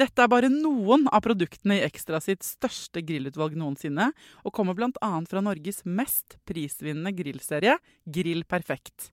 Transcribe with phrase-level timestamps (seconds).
[0.00, 4.06] Dette er bare noen av produktene i Ekstra sitt største grillutvalg noensinne,
[4.48, 5.10] og kommer bl.a.
[5.28, 7.74] fra Norges mest prisvinnende grillserie,
[8.08, 9.10] Grill Perfekt.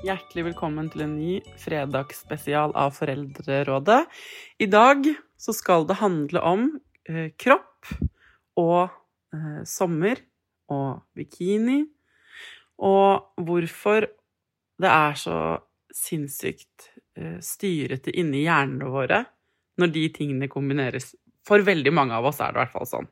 [0.00, 4.00] Hjertelig velkommen til en ny fredagsspesial av Foreldrerådet.
[4.56, 5.04] I dag
[5.36, 6.66] så skal det handle om
[7.12, 7.92] eh, kropp
[8.56, 10.24] og eh, sommer
[10.70, 11.82] og bikini,
[12.80, 14.06] og hvorfor
[14.80, 15.36] det er så
[15.94, 19.24] sinnssykt eh, styrete inni hjernene våre
[19.80, 21.12] når de tingene kombineres.
[21.46, 23.08] For veldig mange av oss er det i hvert fall sånn.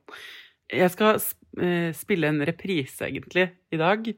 [0.69, 4.09] Jeg skal eh, spille en reprise, egentlig, i dag.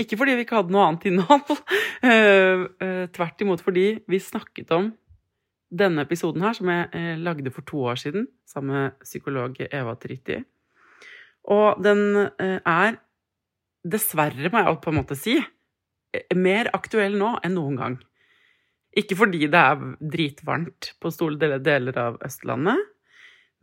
[0.00, 1.54] Ikke fordi vi ikke hadde noe annet innhold,
[2.10, 2.64] eh,
[3.14, 4.90] tvert imot fordi vi snakket om
[5.74, 10.42] denne episoden her, som jeg lagde for to år siden sammen med psykolog Eva Triti.
[11.52, 12.98] Og den er
[13.84, 15.36] dessverre, må jeg på en måte si,
[16.38, 17.96] mer aktuell nå enn noen gang.
[18.94, 22.78] Ikke fordi det er dritvarmt på store deler av Østlandet,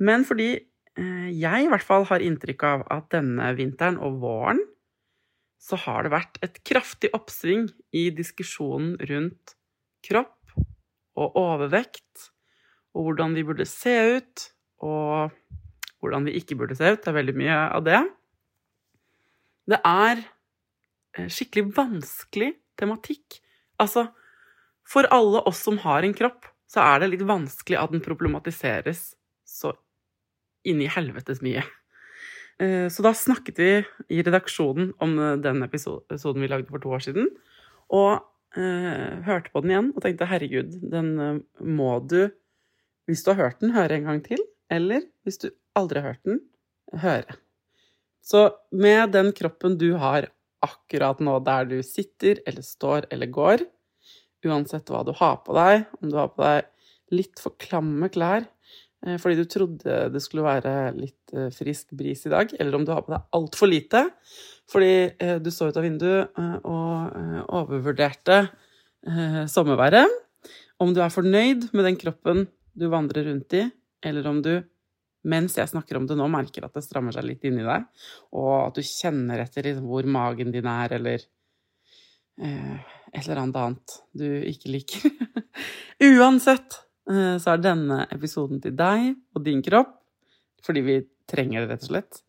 [0.04, 0.52] men fordi
[1.00, 4.60] jeg i hvert fall har inntrykk av at denne vinteren og våren
[5.62, 9.56] så har det vært et kraftig oppsving i diskusjonen rundt
[10.04, 10.56] kropp
[11.22, 12.32] og overvekt,
[12.96, 14.46] og hvordan vi burde se ut,
[14.82, 15.32] og
[16.02, 17.02] hvordan vi ikke burde se ut.
[17.04, 18.02] Det er veldig mye av det.
[19.70, 20.24] Det er
[21.32, 23.40] skikkelig vanskelig tematikk.
[23.82, 24.08] Altså,
[24.88, 29.12] for alle oss som har en kropp, så er det litt vanskelig at den problematiseres
[29.48, 29.74] så
[30.68, 31.64] inni helvetes mye.
[32.62, 33.70] Så da snakket vi
[34.14, 37.32] i redaksjonen om den episoden vi lagde for to år siden,
[37.90, 38.22] og
[38.54, 42.30] eh, hørte på den igjen og tenkte herregud, den må du,
[43.10, 44.44] hvis du har hørt den, høre en gang til.
[44.72, 46.40] Eller hvis du aldri har hørt den,
[47.02, 47.36] høre.
[48.24, 50.30] Så med den kroppen du har
[50.62, 53.64] akkurat nå der du sitter eller står eller går,
[54.46, 56.68] uansett hva du har på deg, om du har på deg
[57.14, 58.48] litt for klamme klær
[59.02, 63.02] fordi du trodde det skulle være litt frisk bris i dag, eller om du har
[63.02, 64.04] på deg altfor lite
[64.70, 67.16] fordi du så ut av vinduet og
[67.50, 68.44] overvurderte
[69.50, 70.06] sommerværet,
[70.78, 72.46] om du er fornøyd med den kroppen
[72.78, 73.66] du vandrer rundt i,
[74.06, 74.56] eller om du
[75.28, 77.86] mens jeg snakker om det nå, merker at det strammer seg litt inni deg,
[78.34, 81.26] og at du kjenner etter hvor magen din er, eller
[82.42, 82.78] eh,
[83.12, 85.12] et eller annet annet du ikke liker.
[86.10, 86.80] Uansett
[87.12, 89.94] eh, så er denne episoden til deg og din kropp,
[90.66, 91.00] fordi vi
[91.30, 92.24] trenger det, rett og slett.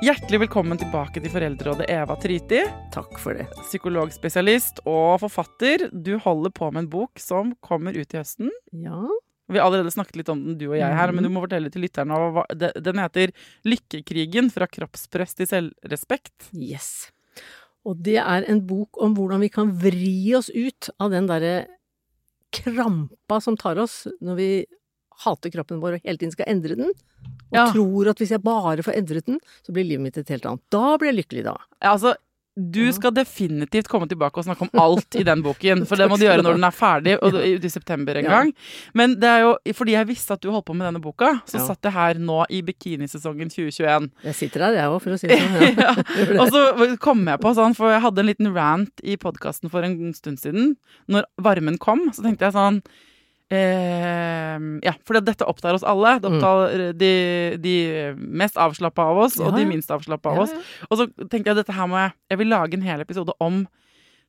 [0.00, 2.62] Hjertelig velkommen tilbake til Foreldrerådet, Eva Tryti.
[2.88, 3.44] Takk for det.
[3.66, 5.90] Psykologspesialist og forfatter.
[5.92, 8.48] Du holder på med en bok som kommer ut i høsten.
[8.72, 8.96] Ja.
[9.52, 11.68] Vi har allerede snakket litt om den, du og jeg her, men du må fortelle
[11.68, 12.16] til lytterne.
[12.80, 13.34] Den heter
[13.68, 16.48] 'Lykkekrigen fra kroppspress til selvrespekt'.
[16.56, 17.12] Yes.
[17.84, 21.66] Og det er en bok om hvordan vi kan vri oss ut av den derre
[22.56, 24.52] krampa som tar oss når vi
[25.26, 26.90] hater kroppen vår og hele tiden skal endre den,
[27.50, 27.68] og Ja.
[27.72, 30.62] tror at hvis jeg bare får endret den, så blir livet mitt et helt annet.
[30.70, 31.56] Da blir jeg lykkelig, da.
[31.82, 32.14] Ja, altså,
[32.60, 36.18] du skal definitivt komme tilbake og snakke om alt i den boken, for det må
[36.18, 38.50] du gjøre når den er ferdig, og i september en gang.
[38.92, 41.62] Men det er jo fordi jeg visste at du holdt på med denne boka, så
[41.64, 44.10] satt jeg her nå i bikinisesongen 2021.
[44.26, 45.78] Jeg sitter her, jeg òg, for å si det sånn.
[45.78, 45.94] Ja.
[46.34, 46.40] Ja.
[46.42, 49.82] Og så kom jeg på sånn, for jeg hadde en liten rant i podkasten for
[49.86, 50.74] en stund siden.
[51.08, 52.82] Når varmen kom, så tenkte jeg sånn
[53.50, 56.16] eh, Ja, for dette opptar oss alle.
[56.22, 57.10] Det opptar de,
[57.60, 57.74] de
[58.16, 59.56] mest avslappa av oss, og Mm.
[59.58, 60.52] De minst avslappa av Ja, oss.
[60.90, 63.66] Og så tenkte jeg dette her må jeg Jeg vil lage en hel episode om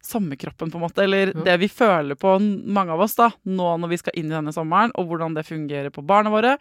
[0.01, 1.03] sommerkroppen, på en måte.
[1.03, 1.43] Eller Ja.
[1.43, 4.51] det vi føler på, mange av oss, da, nå når vi skal inn i denne
[4.53, 6.57] sommeren, og hvordan det fungerer på barna våre.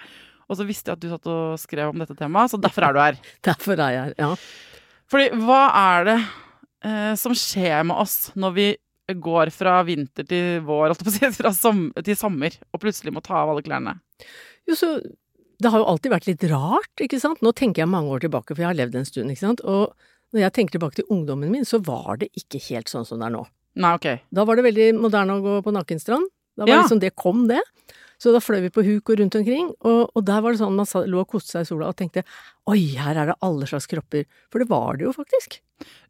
[0.51, 2.93] Og så visste jeg at du satt og skrev om dette temaet, så derfor er
[2.93, 3.17] du her.
[3.43, 4.15] Derfor er jeg her.
[4.19, 4.35] Ja.
[5.09, 6.19] Fordi hva er det
[6.85, 8.77] eh, som skjer med oss når vi
[9.19, 13.51] går fra vinter til vår, si, fra som, til sommer, og plutselig må ta av
[13.55, 13.97] alle klærne?
[14.69, 14.93] Jo, så
[15.61, 17.43] Det har jo alltid vært litt rart, ikke sant.
[17.45, 19.61] Nå tenker jeg mange år tilbake, for jeg har levd en stund, ikke sant.
[19.69, 19.93] Og
[20.33, 23.27] når jeg tenker tilbake til ungdommen min, så var det ikke helt sånn som det
[23.29, 23.43] er nå.
[23.81, 24.07] Nei, ok.
[24.33, 26.31] Da var det veldig moderne å gå på Nakenstrand.
[26.57, 26.79] Da var Ja.
[26.83, 27.61] liksom det kom, det.
[28.21, 30.75] Så da fløy vi på huk og rundt omkring, og, og der var det sånn
[30.77, 32.25] man sa, lå og koste seg i sola og tenkte
[32.69, 34.25] oi, her er det alle slags kropper.
[34.53, 35.61] For det var det jo faktisk.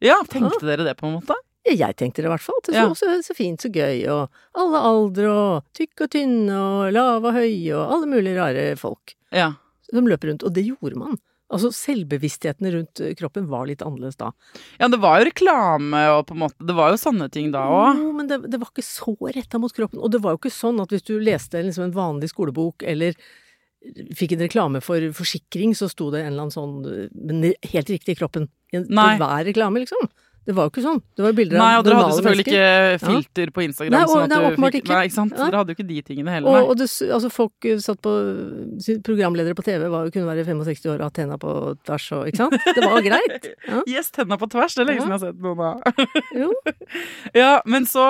[0.03, 1.35] Ja, tenkte dere det på en måte?
[1.65, 2.61] Ja, Jeg tenkte det i hvert fall.
[2.65, 2.93] Det så, Ja.
[2.97, 7.35] så, så fint, så gøy, og alle aldre, og tykk og tynne, og lave og
[7.37, 9.51] høye, og alle mulige rare folk Ja.
[9.91, 10.43] som løp rundt.
[10.43, 11.19] Og det gjorde man.
[11.51, 14.31] Altså selvbevisstheten rundt kroppen var litt annerledes da.
[14.79, 17.65] Ja, det var jo reklame og på en måte Det var jo sånne ting da
[17.67, 17.97] òg.
[17.99, 19.99] Jo, men det, det var ikke så retta mot kroppen.
[19.99, 23.13] Og det var jo ikke sånn at hvis du leste liksom en vanlig skolebok, eller
[24.15, 28.15] fikk en reklame for forsikring, så sto det en eller annen sånn Men helt riktig
[28.15, 28.47] i kroppen.
[28.71, 30.07] På hver reklame, liksom.
[30.45, 30.99] Det var jo ikke sånn.
[31.15, 32.95] Det var bilder Nei, og dere hadde selvfølgelig mennesker.
[32.97, 33.91] ikke filter på Instagram.
[33.93, 34.93] Nei, og- sånn at nei, åpenbart fikk, ikke.
[34.95, 35.35] Nei, ikke sant?
[35.37, 35.45] Nei.
[35.51, 36.49] Dere hadde jo ikke de tingene heller.
[36.49, 38.13] Og, og det, altså folk eh, satt på
[39.05, 41.51] Programledere på TV var, kunne være 65 år og ha tenna på
[41.85, 42.55] tvers og Ikke sant?
[42.65, 43.49] Det var greit.
[43.69, 43.81] Ja.
[43.91, 44.73] Yes, tenna på tvers.
[44.75, 45.05] Det er lenge Ja.
[45.05, 45.81] siden jeg har sett noen av.
[46.35, 46.49] Jo.
[47.37, 48.03] Ja, men så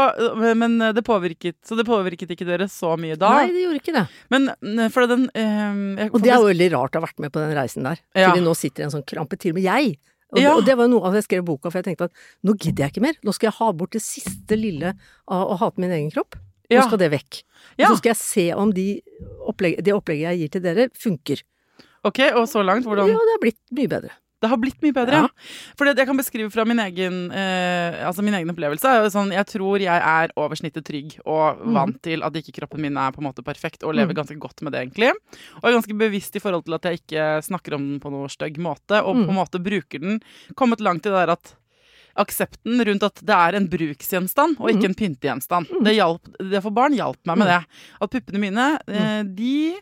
[0.57, 3.30] Men det påvirket Så det påvirket ikke dere så mye da?
[3.42, 4.06] Nei, det gjorde ikke det.
[4.33, 4.48] Men
[4.80, 7.33] eh, for den øh, jeg, Og det er jo veldig rart å ha vært med
[7.36, 8.00] på den reisen der.
[8.16, 8.31] Ja.
[8.31, 9.98] Fordi nå sitter en sånn krampe, til og med jeg.
[10.31, 10.54] Og, Ja.
[10.56, 12.13] og det var noe det jeg skrev boka, for jeg tenkte at
[12.44, 13.16] nå gidder jeg ikke mer.
[13.24, 14.94] Nå skal jeg ha bort det siste lille
[15.28, 16.36] av å hate min egen kropp.
[16.72, 16.88] Nå Ja.
[16.88, 17.44] skal det vekk.
[17.78, 17.89] Ja.
[17.89, 19.01] Og så skal jeg se om de
[19.45, 21.44] opplegg, det opplegget jeg gir til dere, funker.
[22.06, 22.86] Ok, og så langt?
[22.86, 24.12] Hvordan Ja, det har blitt mye bedre.
[24.42, 25.28] Det har blitt mye bedre, ja.
[25.78, 29.78] For jeg kan beskrive fra min egen, eh, altså min egen opplevelse, sånn Jeg tror
[29.80, 31.74] jeg er over snittet trygg og Mm.
[31.76, 34.24] vant til at ikke kroppen min er på en måte perfekt, og lever Mm.
[34.26, 35.12] ganske godt med det, egentlig.
[35.62, 38.28] Og er ganske bevisst i forhold til at jeg ikke snakker om den på noe
[38.28, 39.26] stygg måte, og Mm.
[39.28, 40.20] på en måte bruker den.
[40.56, 41.56] Kommet langt i det der at
[42.18, 44.76] Aksepten rundt at det er en bruksgjenstand og Mm.
[44.76, 45.68] ikke en pyntegjenstand.
[45.84, 47.66] Det, hjalp, det for barn hjalp meg med det.
[48.02, 48.94] At puppene mine, Mm.
[48.96, 49.76] eh, de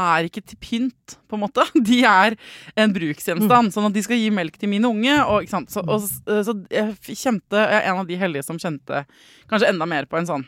[0.00, 1.64] er ikke til pynt, på en måte.
[1.88, 2.36] De er
[2.80, 3.72] en bruksgjenstand.
[3.74, 5.16] Sånn at de skal gi melk til mine unge.
[5.26, 5.48] Og?
[5.50, 6.06] Så, og,
[6.46, 9.04] så jeg kjente Jeg er en av de heldige som kjente
[9.50, 10.46] kanskje enda mer på en sånn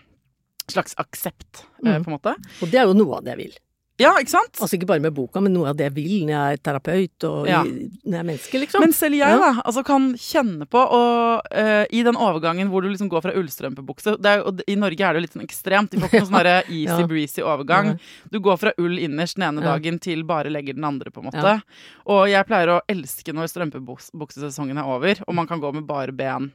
[0.70, 2.04] slags aksept, eh, Mm.
[2.04, 2.32] på en måte.
[2.62, 3.56] Og det er jo noe av det jeg vil.
[4.02, 4.58] Ja, ikke sant?
[4.58, 7.26] Altså ikke bare med boka, men noe av det jeg vil når jeg er terapeut
[7.28, 7.60] og Ja.
[7.62, 8.80] i, når jeg er menneske, liksom.
[8.84, 9.38] Men selv jeg Ja.
[9.38, 13.32] da, altså kan kjenne på og, uh, I den overgangen hvor du liksom går fra
[13.38, 15.90] ullstrømpebukse er, og I Norge er det jo litt sånn ekstremt.
[15.94, 17.06] De får ikke noen sånn derre easy Ja.
[17.06, 17.98] breezy overgang.
[18.30, 21.30] Du går fra ull innerst den ene dagen til bare legger den andre, på en
[21.30, 21.62] måte.
[22.06, 26.12] Og jeg pleier å elske når strømpebuksesesongen er over, og man kan gå med bare
[26.12, 26.52] ben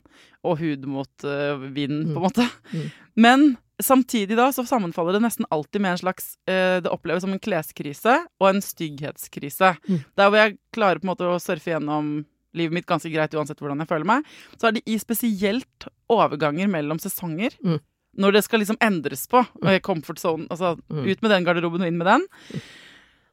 [0.48, 2.46] og hud mot uh, vind, på en måte.
[2.72, 2.86] Mm.
[3.28, 3.46] Men
[3.84, 7.42] samtidig da så sammenfaller det nesten alltid med en slags uh, Det oppleves som en
[7.44, 9.76] kleskrise og en stygghetskrise.
[9.90, 10.00] Mm.
[10.18, 12.16] Der hvor jeg klarer på en måte å surfe gjennom
[12.58, 14.26] livet mitt ganske greit uansett hvordan jeg føler meg,
[14.58, 17.54] så er det i spesielt overganger mellom sesonger.
[17.62, 17.78] Mm.
[18.18, 21.04] Når det skal liksom endres på, og comfort zone, altså Mm.
[21.06, 22.24] ut med den garderoben og inn med den,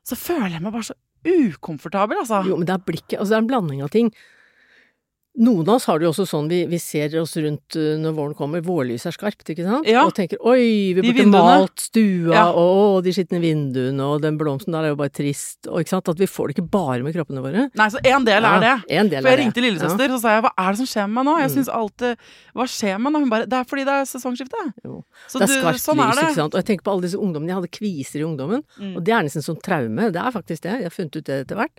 [0.05, 2.43] så føler jeg meg bare så ukomfortabel, altså.
[2.45, 4.11] Jo, men det er blikket Altså det er en blanding av ting.
[5.35, 8.13] Noen av oss har det jo også sånn, vi, vi ser oss rundt uh, når
[8.15, 9.89] våren kommer, vårlyset er skarpt, ikke sant?
[9.91, 10.05] Ja.
[10.07, 12.45] Og tenker oi, vi burde malt stua, Ja.
[12.55, 16.09] og de skitne vinduene, og den blomsten der er jo bare trist, og ikke sant?
[16.13, 17.65] At vi får det ikke bare med kroppene våre.
[17.75, 18.75] Nei, så en del er det.
[18.87, 21.17] Del For jeg er ringte lillesøster så sa jeg, hva er det som skjer med
[21.19, 21.35] meg nå?
[21.43, 21.55] Jeg Mm.
[21.57, 22.15] synes alt, eh,
[22.55, 23.19] Hva skjer med meg nå?
[23.27, 24.63] Hun bare Det er fordi det er sesongskifte.
[24.85, 25.03] Jo.
[25.27, 26.29] Så det er du, skarpt sånn lys, er det.
[26.31, 26.55] ikke sant.
[26.55, 27.51] Og jeg tenker på alle disse ungdommene.
[27.51, 28.97] Jeg hadde kviser i ungdommen, Mm.
[28.97, 30.13] og det er nesten som traume.
[30.15, 30.79] Det er faktisk det.
[30.79, 31.75] Jeg har funnet ut det etter hvert.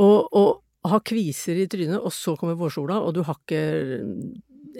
[0.00, 3.64] Og, og ha kviser i trynet, og så kommer vårsola, og du har ikke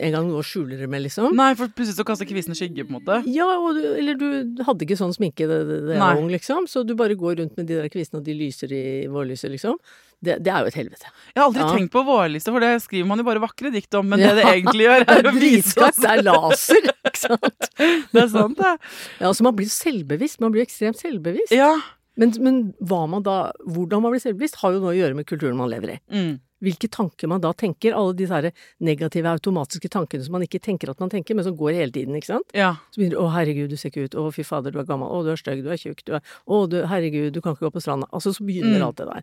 [0.00, 1.32] engang noe å skjule det med, liksom.
[1.36, 3.16] Nei, for plutselig så kaster kvisen skygge, på en måte.
[3.28, 6.68] Ja, og du, eller du hadde ikke sånn sminke da du var ung, liksom.
[6.70, 9.76] Så du bare går rundt med de der kvisene, og de lyser i vårlyset, liksom.
[10.22, 11.10] Det, det er jo et helvete.
[11.34, 11.68] Jeg har aldri Ja.
[11.74, 14.08] tenkt på vårlyset, for det skriver man jo bare vakre dikt om.
[14.14, 14.32] Men Ja.
[14.36, 16.00] det det egentlig gjør, er å vise oss.
[16.00, 17.70] det er laser, ikke sant.
[18.14, 18.72] Det er sant, det.
[19.20, 20.40] Ja, så man blir selvbevisst.
[20.40, 21.52] Man blir ekstremt selvbevisst.
[21.56, 21.74] Ja,
[22.20, 25.56] Men, men man da, hvordan man blir selvbevisst, har jo noe å gjøre med kulturen
[25.58, 25.98] man lever i.
[26.12, 26.38] Mm.
[26.60, 28.50] Hvilke tanker man da tenker, alle disse her
[28.84, 32.18] negative automatiske tankene som man ikke tenker at man tenker, men som går hele tiden,
[32.18, 32.52] ikke sant.
[32.52, 32.74] Ja.
[32.92, 35.08] Så begynner du 'Å, herregud, du ser ikke ut', 'Å, fy fader, du er gammel',
[35.08, 37.80] 'Å, du er stygg', 'Du er tjukk', 'Å, du, herregud, du kan ikke gå på
[37.80, 38.10] stranda'.
[38.12, 38.86] Altså, så begynner Mm.
[38.86, 39.22] alt det der.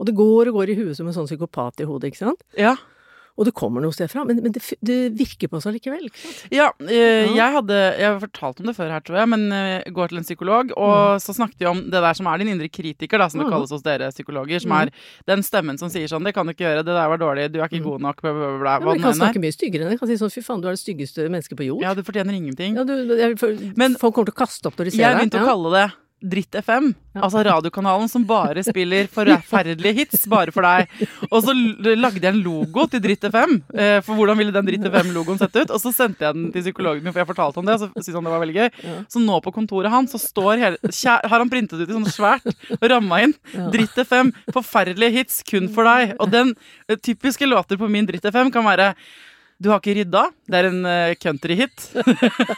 [0.00, 2.40] Og det går og går i huet som en sånn psykopat i hodet, ikke sant.
[2.56, 2.76] ja.
[3.38, 6.08] Og det kommer noe sted fra, men, men det, det virker på oss allikevel.
[6.50, 9.84] Ja, eh, jeg hadde Jeg har fortalt om det før her, tror jeg, men eh,
[9.94, 12.68] går til en psykolog, og så snakket vi om det der som er din indre
[12.68, 13.52] kritiker, da, som det Mm.
[13.54, 14.80] kalles hos dere psykologer, som Mm.
[14.82, 14.90] er
[15.30, 17.60] den stemmen som sier sånn 'Det kan du ikke gjøre, det der var dårlig, du
[17.60, 17.84] er ikke Mm.
[17.90, 19.94] god nok', bla, bla, bla, Ja, men jeg kan snakke mye styggere enn det.
[19.94, 21.82] Jeg kan si sånn 'fy faen, du er det styggeste mennesket på jord'.
[21.82, 22.74] Ja, du fortjener ingenting.
[22.74, 25.06] Ja, du, jeg, for, Men- folk kommer til å kaste opp når de ser deg.
[25.06, 27.20] Jeg begynte å kalle det Dritt FM, Ja.
[27.26, 30.88] altså radiokanalen som bare spiller forferdelige hits bare for deg.
[31.30, 34.84] Og så lagde jeg en logo til Dritt FM, eh, for hvordan ville den Dritt
[34.86, 35.70] FM-logoen sett ut?
[35.74, 37.90] Og så sendte jeg den til psykologen min, for jeg fortalte om det, og så
[38.02, 38.70] syntes han det var veldig gøy.
[39.14, 40.78] Så nå på kontoret hans så står hele,
[41.30, 43.34] har han printet ut i sånn svært og ramma inn.
[43.74, 46.16] Dritt FM, forferdelige hits kun for deg.
[46.18, 46.54] Og den
[46.88, 48.94] eh, typiske låter på min Dritt FM kan være
[49.58, 50.20] du har ikke rydda.
[50.46, 51.88] Det er en uh, countryhit.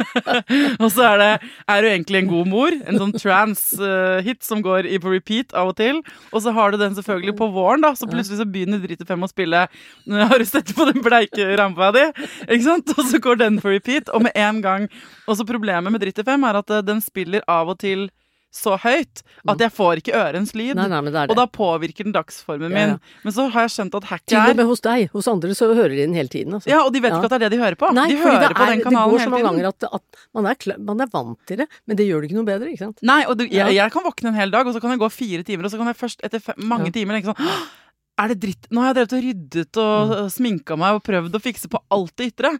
[0.83, 2.77] og så er det Er du egentlig en god mor?
[2.77, 6.03] En sånn trans-hit som går i på repeat av og til.
[6.29, 7.95] Og så har du den selvfølgelig på våren, da.
[7.97, 9.65] Så plutselig så begynner Dritt fem å spille
[10.31, 12.05] Har du sett på den bleike rampa di?
[12.51, 12.93] Ikke sant?
[12.97, 14.89] Og så går den på repeat, og med en gang
[15.27, 18.11] Og så problemet med Dritt fem er at eh, den spiller av og til
[18.51, 20.75] så høyt at jeg får ikke ørens lyd.
[20.75, 21.31] Nei, nei, det er det.
[21.31, 22.87] Og da påvirker den dagsformen Ja, ja.
[22.97, 23.01] min.
[23.23, 25.05] Men så har jeg skjønt at Til og er med hos deg.
[25.15, 26.55] Hos andre så hører de den hele tiden.
[26.59, 26.67] Altså.
[26.69, 27.19] Ja, og de vet Ja.
[27.21, 27.93] ikke at det er det de hører på.
[27.95, 29.47] Nei, de hører det, på er, den det går så mange tiden.
[29.47, 30.05] ganger at, at
[30.35, 32.85] man, er, man er vant til det, men det gjør det ikke noe bedre, ikke
[32.89, 32.99] sant.
[33.07, 35.11] Nei, og du, jeg, jeg kan våkne en hel dag, og så kan jeg gå
[35.15, 36.97] fire timer, og så kan jeg først etter fem, mange Ja.
[36.99, 37.57] timer tenke sånn
[38.21, 38.67] Er det dritt?
[38.71, 40.31] Nå har jeg drevet og ryddet og Mm.
[40.35, 42.51] sminka meg og prøvd å fikse på alt det ytre.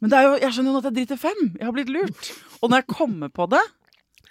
[0.00, 1.40] Men det er jo, jeg skjønner jo nå at jeg driter fem.
[1.58, 2.32] Jeg har blitt lurt.
[2.62, 3.60] Og når jeg kommer på det,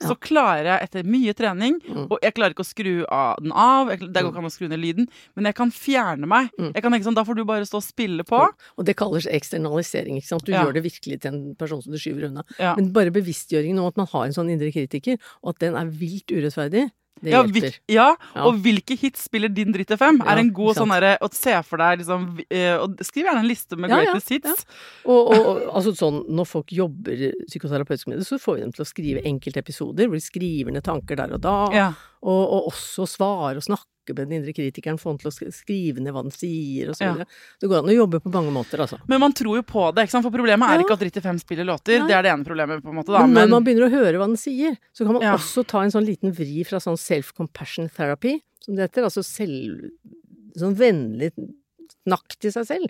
[0.03, 2.07] så klarer jeg etter mye trening Mm.
[2.11, 3.89] Og jeg klarer ikke å skru av den av.
[3.91, 5.07] Jeg, det går ikke an å skru ned lyden.
[5.35, 6.49] Men jeg kan fjerne meg.
[6.59, 6.71] Mm.
[6.75, 8.39] Jeg kan tenke sånn, Da får du bare stå og spille på.
[8.77, 10.45] Og det kalles eksternalisering, ikke sant.
[10.45, 12.43] Du gjør det virkelig til en person som du skyver unna.
[12.77, 15.85] Men bare bevisstgjøringen om at man har en sånn indre kritiker, og at den er
[15.89, 16.89] vilt urettferdig,
[17.21, 17.53] det Ja, hjelper.
[17.61, 18.07] hvil- ja,
[18.43, 20.19] og hvilke hits spiller din Dritt FM?
[20.23, 23.39] Ja, er en god sånn derre Å se for deg liksom eh, og Skriv gjerne
[23.43, 24.65] en liste med Ja, greatest hits.
[25.05, 28.71] Og, og, og altså sånn, når folk jobber psykoterapeutisk med det, så får vi dem
[28.75, 31.55] til å skrive enkelte episoder hvor de skriver ned tanker der og da.
[32.27, 35.99] Og, og også svare og snakke med den indre kritikeren, få han til å skrive
[35.99, 37.25] ned hva den sier, og så Ja.
[37.59, 38.99] Det går an å jobbe på mange måter, altså.
[39.11, 40.23] Men man tror jo på det, ikke sant?
[40.23, 40.85] for problemet er Ja.
[40.85, 41.99] ikke at Dritt FM spiller låter.
[41.99, 42.07] Nei.
[42.07, 43.11] Det er det ene problemet, på en måte.
[43.11, 45.35] da Men når Men, man begynner å høre hva den sier, så kan man Ja.
[45.35, 49.91] også ta en sånn liten vri fra sånn self-compassion therapy, som det heter, altså selv,
[50.55, 51.31] sånn vennlig
[52.07, 52.87] snakk til seg selv,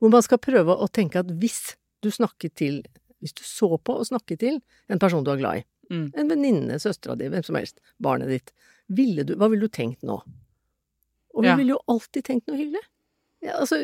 [0.00, 2.82] hvor man skal prøve å tenke at hvis du snakket til,
[3.22, 6.12] hvis du så på og snakket til en person du er glad i, Mm.
[6.14, 8.52] en venninne, søstera di, hvem som helst, barnet ditt,
[8.94, 10.20] ville du, hva ville du tenkt nå?
[11.34, 11.56] Og vi Ja.
[11.58, 12.82] ville jo alltid tenkt noe hyggelig.
[13.42, 13.76] Ja, altså,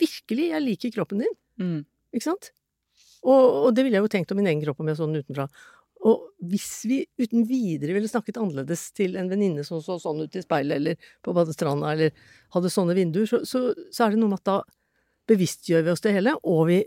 [0.00, 1.34] virkelig, jeg liker kroppen din.
[1.60, 1.84] mm.
[2.14, 2.50] Ikke sant?
[3.24, 5.22] Og, og det ville jeg jo tenkt om min egen kropp om jeg så den
[5.22, 5.48] utenfra.
[6.04, 10.36] Og hvis vi uten videre ville snakket annerledes til en venninne som så sånn ut
[10.36, 12.10] i speilet, eller på badestranda, eller
[12.54, 14.58] hadde sånne vinduer, så, så, så er det noe med at da
[15.30, 16.82] bevisstgjør vi oss det hele, og vi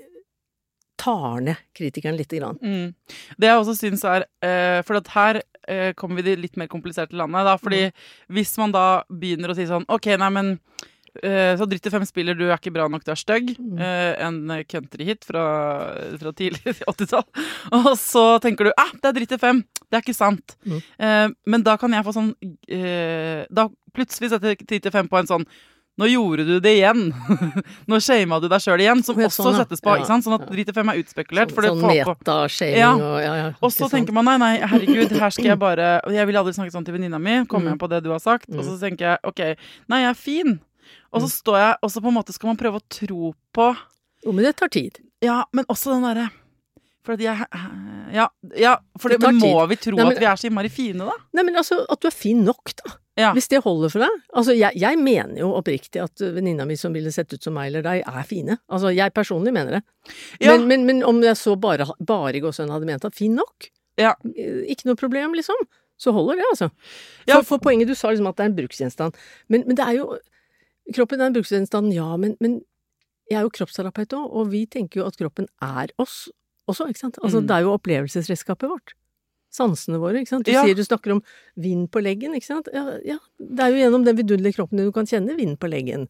[0.98, 2.58] tar ned kritikeren lite grann.
[2.62, 2.94] Mm.
[3.38, 6.68] Det jeg også syns er eh, For at her eh, kommer vi til litt mer
[6.72, 7.46] kompliserte landet.
[7.48, 7.92] Da, fordi Mm.
[8.38, 10.52] hvis man da begynner å si sånn OK, nei, men
[11.24, 13.54] eh, så dritt i fem spiller, du er ikke bra nok, du er stygg.
[13.58, 13.80] Mm.
[13.82, 14.40] Eh, en
[14.70, 15.46] countryhit fra,
[16.22, 17.26] fra tidlig 80-tall.
[17.84, 19.64] Og så tenker du ah, det er dritt i fem.
[19.88, 20.58] Det er ikke sant.
[20.68, 20.78] Mm.
[21.00, 22.34] Eh, men da kan jeg få sånn
[23.50, 25.46] Da plutselig setter dritt i fem på en sånn
[25.98, 27.00] nå gjorde du det igjen.
[27.90, 29.90] Nå shama du deg sjøl igjen, som også sånn, settes på.
[29.90, 30.24] Ja, ikke sant?
[30.28, 31.52] Sånn at drit i fem er utspekulert.
[31.56, 32.92] for sånn får på metashaming Ja.
[32.94, 33.48] og ja, ja.
[33.62, 36.74] og så tenker man nei, nei, herregud, her skal jeg bare jeg ville aldri snakket
[36.78, 37.40] sånn til venninna mi.
[37.50, 37.74] Kommer Mm.
[37.74, 38.46] jeg på det du har sagt?
[38.54, 39.42] Og så tenker jeg OK,
[39.90, 40.60] nei, jeg er fin.
[41.12, 41.26] Og Mm.
[41.26, 43.76] så står jeg Og så på en måte skal man prøve å tro på
[44.26, 45.00] Jo, men det tar tid.
[45.22, 46.30] Ja, men også den derre
[47.04, 47.38] For jeg
[48.14, 49.70] Ja, ja for det, Det men må tid.
[49.70, 51.12] vi tro Nei, men- at vi er så innmari fine, da?
[51.34, 52.94] Nei, men altså, at du er fin nok, da.
[53.18, 53.32] Ja.
[53.34, 54.20] Hvis det holder for deg.
[54.38, 57.72] Altså, jeg, jeg mener jo oppriktig at venninna mi som ville sett ut som meg
[57.72, 58.60] eller deg, er fine.
[58.70, 59.82] Altså, jeg personlig mener det.
[60.44, 60.54] Ja.
[60.54, 63.72] Men, men, men om jeg så bare, bare i gåsehudene hadde ment at fin nok,
[63.98, 64.12] Ja.
[64.38, 65.58] eh, ikke noe problem, liksom,
[65.98, 66.68] så holder det, altså.
[67.26, 69.18] For, for poenget du sa liksom at det er en bruksgjenstand.
[69.50, 70.12] Men, men det er jo
[70.96, 72.62] Kroppen er en bruksgjenstand, ja, men, men
[73.28, 76.30] jeg er jo kroppsterapeut òg, og vi tenker jo at kroppen er oss
[76.70, 77.18] også, ikke sant.
[77.24, 77.48] Altså, Mm.
[77.50, 78.94] det er jo opplevelsesredskapet vårt.
[79.58, 80.46] Sansene våre, ikke sant.
[80.46, 80.64] Du Ja.
[80.64, 81.24] sier du snakker om
[81.58, 82.70] vind på leggen, ikke sant.
[82.74, 85.70] Ja, ja, det er jo gjennom den vidunderlige kroppen din du kan kjenne vind på
[85.70, 86.08] leggen.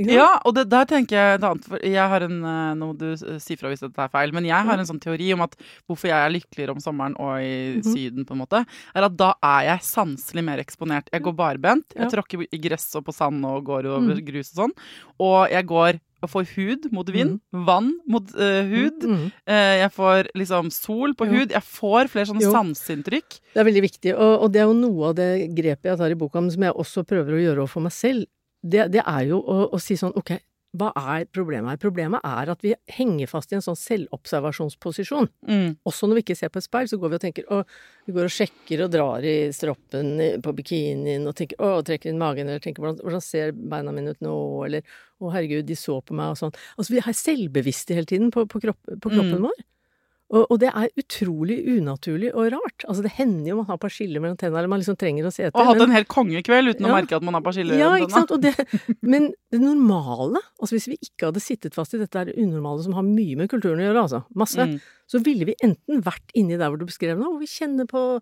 [0.00, 2.94] Ja, og det, der tenker jeg et annet for Jeg har en eh, Nå må
[2.96, 5.56] du si fra hvis dette er feil, men jeg har en sånn teori om at
[5.90, 7.82] hvorfor jeg er lykkeligere om sommeren og i Mhm.
[7.84, 8.64] Syden, på en måte,
[8.94, 11.10] er at da er jeg sanselig mer eksponert.
[11.12, 14.24] Jeg går barbent, jeg tråkker i gress og på sand og går over Mm.
[14.24, 14.74] grus og sånn,
[15.18, 19.06] og jeg går får hud mot vind, vann mot uh, hud.
[19.08, 19.22] Mm.
[19.48, 21.32] Uh, jeg får liksom sol på Jo.
[21.38, 21.50] hud.
[21.56, 22.52] Jeg får flere sånne Jo.
[22.52, 23.40] sanseinntrykk.
[23.54, 26.10] Det er veldig viktig, og, og det er jo noe av det grepet jeg tar
[26.10, 28.26] i boka, men som jeg også prøver å gjøre overfor meg selv.
[28.60, 30.34] Det, det er jo å, å si sånn ok,
[30.78, 31.78] hva er problemet her?
[31.82, 35.26] Problemet er at vi henger fast i en sånn selvobservasjonsposisjon.
[35.48, 35.72] Mm.
[35.88, 37.58] Også når vi ikke ser på et speil, så går vi og tenker å,
[38.06, 40.12] vi går og sjekker og drar i stroppen
[40.44, 44.14] på bikinien og tenker å, trekker inn magen, eller tenker hvordan, hvordan ser beina mine
[44.14, 44.36] ut nå,
[44.68, 46.54] eller å herregud, de så på meg og sånn.
[46.78, 49.44] Altså vi er selvbevisste hele tiden på, på, kropp, på kroppen Mm.
[49.50, 49.60] vår.
[50.30, 52.84] Og, og det er utrolig unaturlig og rart.
[52.86, 55.48] Altså det hender jo man har persille mellom tennene, eller man liksom trenger å se
[55.48, 55.58] etter.
[55.58, 58.20] Og hatt en hel kongekveld uten å merke at man har persille ja, rundt ikke
[58.20, 58.34] sant?
[58.44, 58.52] Det,
[59.02, 63.06] men det normale, altså hvis vi ikke hadde sittet fast i dette unormale som har
[63.06, 64.76] mye med kulturen å gjøre, altså, masse, Mm.
[65.08, 68.20] så ville vi enten vært inni der hvor du beskrev nå, hvor vi kjenner på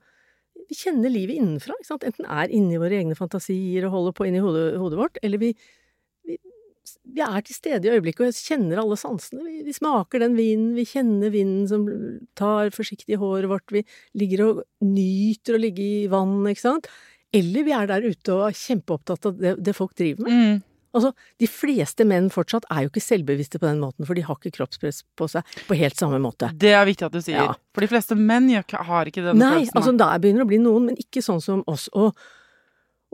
[0.69, 2.05] vi kjenner livet innenfra, ikke sant?
[2.09, 5.53] Enten er inni våre egne fantasier og holder på inni hodet, hodet vårt, eller vi,
[7.04, 9.45] vi, er til stede i øyeblikket og kjenner alle sansene.
[9.47, 11.85] Vi, vi smaker den vinen, vi kjenner vinden som
[12.38, 13.85] tar forsiktig i håret vårt, vi
[14.18, 16.90] ligger og nyter å ligge i vann, ikke sant?
[17.35, 20.38] Eller vi er der ute og er kjempeopptatt av det, det folk driver med.
[20.38, 20.64] Mm.
[20.97, 24.38] Altså, de fleste menn fortsatt er jo ikke selvbevisste på den måten, for de har
[24.38, 26.49] ikke kroppspress på seg på helt samme måte.
[26.57, 27.42] Det er viktig at du sier.
[27.42, 27.57] Ja.
[27.76, 29.76] For de fleste menn har ikke den Nei, følelsen.
[29.76, 31.90] altså da begynner det å bli noen, men ikke sånn som oss.
[31.92, 32.16] Og,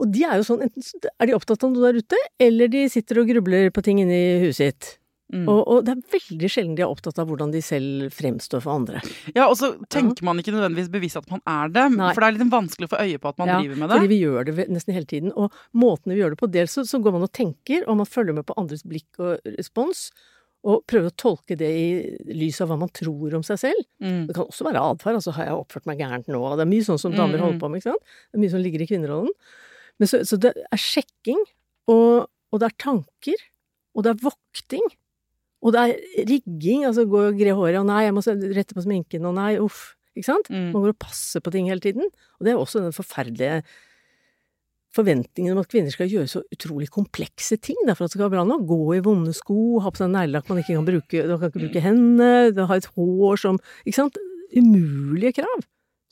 [0.01, 2.85] og de er jo sånn, enten er de opptatt av noe der ute, eller de
[2.91, 4.93] sitter og grubler på ting inni huset sitt.
[5.33, 5.47] Mm.
[5.49, 8.75] Og, og det er veldig sjelden de er opptatt av hvordan de selv fremstår for
[8.75, 8.99] andre.
[9.33, 12.11] Ja, og så tenker man ikke nødvendigvis bevisst at man er det, Nei.
[12.13, 13.97] for det er litt vanskelig å få øye på at man Ja, driver med det.
[13.97, 15.33] Fordi vi gjør det nesten hele tiden.
[15.33, 18.11] Og måtene vi gjør det på, dels så, så går man og tenker, og man
[18.11, 20.05] følger med på andres blikk og respons.
[20.65, 21.89] Og prøver å tolke det i
[22.37, 23.81] lys av hva man tror om seg selv.
[24.01, 24.23] Mm.
[24.29, 25.19] Det kan også være atferd.
[25.19, 26.39] Altså, har jeg oppført meg gærent nå?
[26.53, 28.15] Det er mye sånn som damer Mm, holder på med, ikke sant?
[28.29, 29.35] Det er mye som ligger i kvinnerollen.
[29.99, 31.41] Men så, så det er sjekking,
[31.91, 33.43] og, og det er tanker,
[33.95, 34.85] og det er vokting.
[35.65, 38.83] Og det er rigging, altså gå og gre håret, og nei, jeg må rette på
[38.85, 39.93] sminken, og nei, uff.
[40.15, 40.47] Ikke sant?
[40.47, 40.69] Mm.
[40.71, 42.07] Man går og passer på ting hele tiden.
[42.39, 43.59] Og det er også den forferdelige
[44.95, 48.29] forventningen om at kvinner skal gjøre så utrolig komplekse ting da, for at det skal
[48.29, 48.63] være bra nok.
[48.69, 51.63] Gå i vonde sko, ha på seg neglelakk man ikke kan bruke, man kan ikke
[51.65, 54.21] bruke hendene, ha et hår som Ikke sant?
[54.55, 55.65] Umulige krav.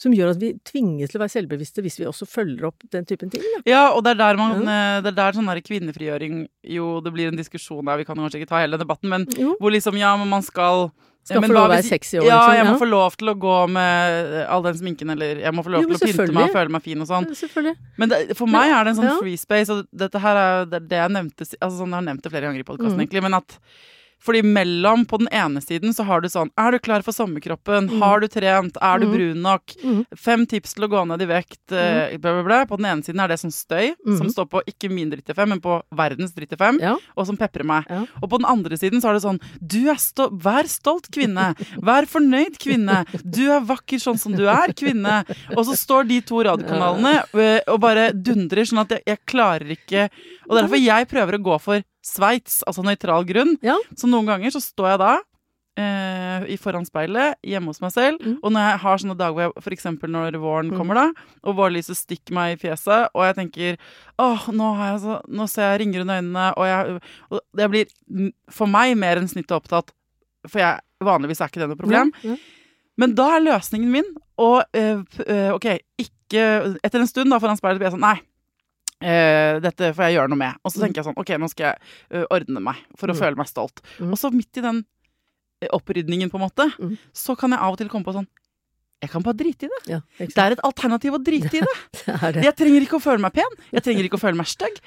[0.04, 3.06] Som gjør at vi tvinges til å være selvbevisste hvis vi også følger opp den
[3.08, 3.44] typen ting.
[3.56, 3.62] Da.
[3.70, 6.44] Ja, og det er der man eh, Det er der sånn der kvinnefrigjøring
[6.76, 9.56] Jo, det blir en diskusjon der, vi kan kanskje ikke ta hele debatten, men Jo.
[9.62, 10.90] hvor liksom, ja, men man skal
[11.24, 12.80] Skal men få lov å være sexy og Ja, liksom, jeg må ja.
[12.82, 15.94] få lov til å gå med all den sminken, eller jeg må få lov Jo,
[15.94, 17.30] til å pynte meg og føle meg fin og sånn.
[17.40, 17.76] Selvfølgelig.
[18.02, 19.16] Men det, for meg er det en sånn ja.
[19.22, 22.34] free space, og dette her er det, jeg nevnte Altså sånn, jeg har nevnt det
[22.34, 23.06] flere ganger i podkasten, Mm.
[23.06, 23.56] egentlig, men at
[24.24, 27.90] fordi mellom, på den ene siden, så har du sånn Er du klar for sommerkroppen?
[27.90, 28.00] Mm.
[28.02, 28.78] Har du trent?
[28.82, 29.14] Er du Mm.
[29.14, 29.74] brun nok?
[29.84, 30.06] Mm.
[30.18, 31.60] Fem tips til å gå ned i vekt.
[31.72, 32.66] eh, Bla, bla, bla.
[32.66, 34.18] På den ene siden er det sånn støy, Mm.
[34.18, 36.96] som står på ikke min dritt i fem, men på verdens dritt i fem, Ja.
[37.18, 37.86] og som peprer meg.
[37.90, 38.06] Ja.
[38.22, 41.56] Og på den andre siden så er det sånn Du er sto Vær stolt, kvinne.
[41.82, 43.06] Vær fornøyd, kvinne.
[43.30, 45.26] Du er vakker sånn som du er, kvinne.
[45.58, 49.70] Og så står de to radiokanalene øh, og bare dundrer, sånn at jeg, jeg klarer
[49.78, 50.10] ikke
[50.50, 53.56] Og derfor jeg prøver å gå for Sveits, altså nøytral grunn.
[53.64, 53.78] Ja.
[53.96, 55.14] Så noen ganger så står jeg da
[55.80, 58.36] eh, i foran speilet hjemme hos meg selv, Mm.
[58.44, 60.78] og når jeg har sånne dager hvor jeg eksempel når våren Mm.
[60.78, 61.06] kommer da,
[61.44, 63.78] og vårlyset stikker meg i fjeset, og jeg tenker
[64.20, 67.70] åh, nå, har jeg så, nå ser jeg ringer under øynene, og jeg, og jeg
[67.74, 69.90] blir for meg mer enn snittet opptatt,
[70.48, 72.14] for jeg, vanligvis er ikke det noe problem.
[72.22, 72.38] Ja, ja.
[72.96, 74.06] Men da er løsningen min
[74.38, 75.66] å eh, eh, Ok,
[75.98, 78.20] ikke Etter en stund da foran speilet blir jeg sånn Nei,
[79.04, 80.56] eh, dette får jeg gjøre noe med.
[80.64, 80.84] Og så Mm.
[80.88, 81.78] tenker jeg sånn Ok, nå skal jeg
[82.22, 83.20] uh, ordne meg for å Mm.
[83.20, 83.82] føle meg stolt.
[84.00, 84.12] Mm.
[84.12, 84.86] Og så midt i den
[85.72, 86.98] opprydningen, på en måte, Mm.
[87.14, 88.28] så kan jeg av og til komme på sånn
[89.02, 89.80] Jeg kan bare drite i det.
[89.90, 91.76] Ja, Det er et alternativ å drite i det.
[92.06, 92.44] Det det.
[92.46, 93.52] Jeg trenger ikke å føle meg pen.
[93.74, 94.80] Jeg trenger ikke å føle meg stygg.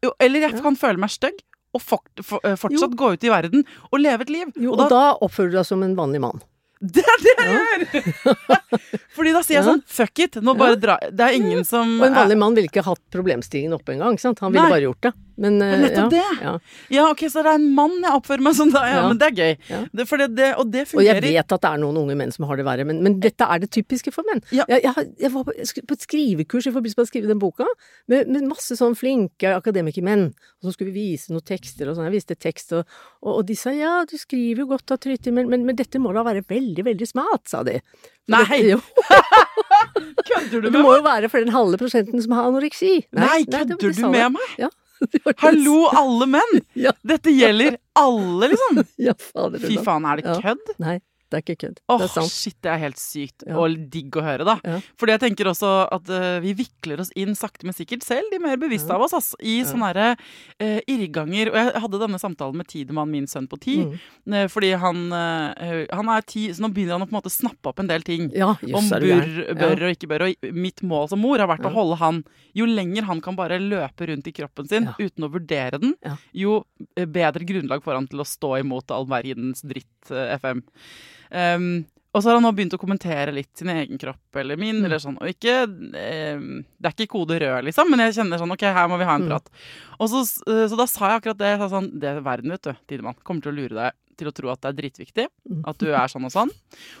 [0.00, 0.60] Jo, eller jeg Ja.
[0.62, 1.40] kan føle meg stygg
[1.74, 4.52] og for, for, fortsatt gå ut i verden og leve et liv.
[4.56, 6.40] Jo, og og da oppfører du deg som en vanlig mann.
[6.94, 8.42] Det er det jeg gjør!
[9.16, 12.06] Fordi da sier jeg sånn fuck it, nå bare dra Det er ingen som Og
[12.06, 14.14] en vanlig mann ville ikke hatt problemstillingen oppe engang?
[14.22, 14.70] Han ville Nei.
[14.76, 15.12] bare gjort det.
[15.38, 16.44] Men, uh, nettopp ja, det.
[16.44, 16.52] Ja.
[16.96, 19.28] Ja, ok, så det er en mann jeg oppfører meg som da, ja, men det
[19.28, 19.54] er gøy.
[19.94, 22.48] Det, det, det, og det Og jeg vet at det er noen unge menn som
[22.50, 24.42] har det verre, men, men dette er det typiske for menn.
[24.54, 24.66] Ja.
[24.70, 27.68] Jeg, jeg, jeg var på, på et skrivekurs i forbindelse med å skrive den boka,
[28.10, 30.28] med, med masse sånn flinke akademikermenn.
[30.58, 32.08] Og så skulle vi vise noen tekster og sånn.
[32.10, 35.34] Jeg viste tekst, og, og, og de sa ja, du skriver jo godt av Tryti,
[35.34, 37.78] men, men, men dette må da være veldig, veldig smart, sa de.
[38.28, 38.74] Nei.
[40.28, 42.98] Kødder du med du det må jo være for den halve prosenten som har anoreksi.
[43.16, 44.52] Nei, nei kødder de du med meg?
[44.60, 44.70] Ja.
[45.44, 46.60] Hallo, alle menn!
[47.06, 48.82] Dette gjelder alle, liksom!
[49.68, 50.74] Fy faen, er det kødd?
[50.82, 50.98] Nei,
[51.30, 51.78] det er ikke kødd.
[51.88, 52.32] Åh, det er sant.
[52.32, 53.42] shit, det er helt sykt.
[53.46, 53.56] Ja.
[53.60, 54.54] Og digg å høre, da.
[54.64, 54.78] Ja.
[54.96, 58.38] Fordi jeg tenker også at uh, vi vikler oss inn sakte, men sikkert selv, de
[58.40, 58.96] mer bevisste Ja.
[58.96, 59.66] av oss, ass, i Ja.
[59.68, 61.50] sånne herre uh, irrganger.
[61.52, 63.98] Og jeg hadde denne samtalen med Tidemann, min sønn på ti, Mm.
[64.34, 67.68] uh, fordi han, han er ti, så nå begynner han å på en måte snappe
[67.70, 68.30] opp en del ting.
[68.32, 70.26] Om bør, bør og ikke bør.
[70.28, 72.24] Og mitt mål som mor har vært å holde han
[72.56, 75.94] Jo lenger han kan bare løpe rundt i kroppen sin uten å vurdere den,
[76.34, 76.64] jo
[76.96, 80.62] bedre grunnlag får han til å stå imot all verdens dritt FM.
[81.30, 84.78] Um, og så har han nå begynt å kommentere litt sin egen kropp eller min.
[84.80, 84.84] Mm.
[84.86, 85.60] eller sånn, og ikke,
[85.94, 86.38] eh,
[86.80, 89.14] Det er ikke kode rød, liksom, men jeg kjenner sånn OK, her må vi ha
[89.14, 89.28] en Mm.
[89.28, 89.48] prat.
[90.00, 91.58] Og så, eh, så da sa jeg akkurat det.
[91.58, 94.26] Jeg sa sånn, det er verden, vet du, Tidemann, kommer til å lure deg til
[94.26, 95.26] å tro at det er dritviktig.
[95.48, 95.62] Mm.
[95.64, 96.50] At du er sånn og sånn.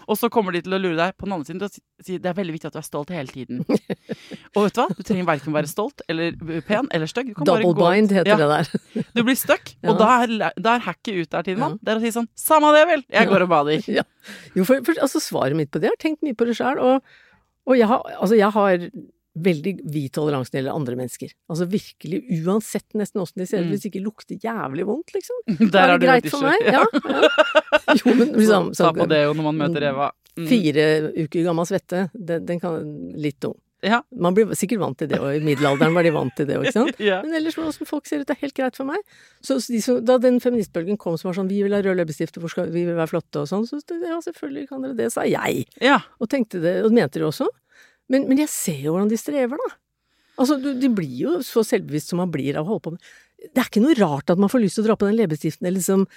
[0.06, 2.18] Og så kommer de til å lure deg på den andre siden til å si
[2.18, 3.64] det er veldig viktig at du er stolt hele tiden.
[4.56, 4.86] Og vet du hva?
[4.96, 6.32] Du trenger verken være stolt eller
[6.66, 7.34] pen eller stygg.
[7.44, 8.36] Double gå- bind heter Ja.
[8.36, 9.04] det der.
[9.14, 9.90] Du blir stuck, Ja.
[9.92, 11.78] og da er, da er hacket ut der, Tidemann.
[11.82, 13.04] Det er å si sånn Samme det, vel!
[13.10, 13.84] Jeg går og bader.
[13.98, 14.02] Ja.
[14.54, 16.78] Jo, for, for altså, svaret mitt på det, jeg har tenkt mye på det sjøl,
[16.80, 17.02] og,
[17.68, 18.88] og jeg, har, altså, jeg har
[19.38, 21.30] veldig vid toleranse når det gjelder andre mennesker.
[21.48, 23.70] Altså virkelig, uansett nesten åssen de ser ut, Mm.
[23.70, 25.36] hvis det ikke lukter jævlig vondt, liksom.
[25.74, 26.58] Der er det greit for meg.
[26.66, 27.94] Ja, ja.
[28.02, 30.10] Jo, men liksom Ta sånn, på det jo når man møter Eva.
[30.38, 30.46] Mm.
[30.50, 30.84] Fire
[31.24, 32.82] uker gammel svette, den, den kan
[33.18, 33.54] litt tung.
[33.86, 34.00] Ja.
[34.10, 36.66] Man blir sikkert vant til det, og i middelalderen var de vant til det òg,
[36.66, 36.98] ikke sant?
[37.08, 37.20] Ja.
[37.22, 39.04] Men ellers hvordan folk ser ut, det er helt greit for meg.
[39.44, 42.40] Så de som, da den feministbølgen kom som var sånn 'vi vil ha rød leppestift,
[42.40, 45.66] vi vil være flotte' og sånn, så ja, selvfølgelig kan dere det, sa jeg.
[45.80, 46.00] ja.
[46.18, 47.46] Og tenkte det, og mente det også.
[48.08, 49.76] Men, men jeg ser jo hvordan de strever, da.
[50.38, 53.02] Altså, du, de blir jo så selvbevisst som man blir av å holde på med
[53.38, 55.66] Det er ikke noe rart at man får lyst til å dra på den leppestiften,
[55.68, 56.08] eller liksom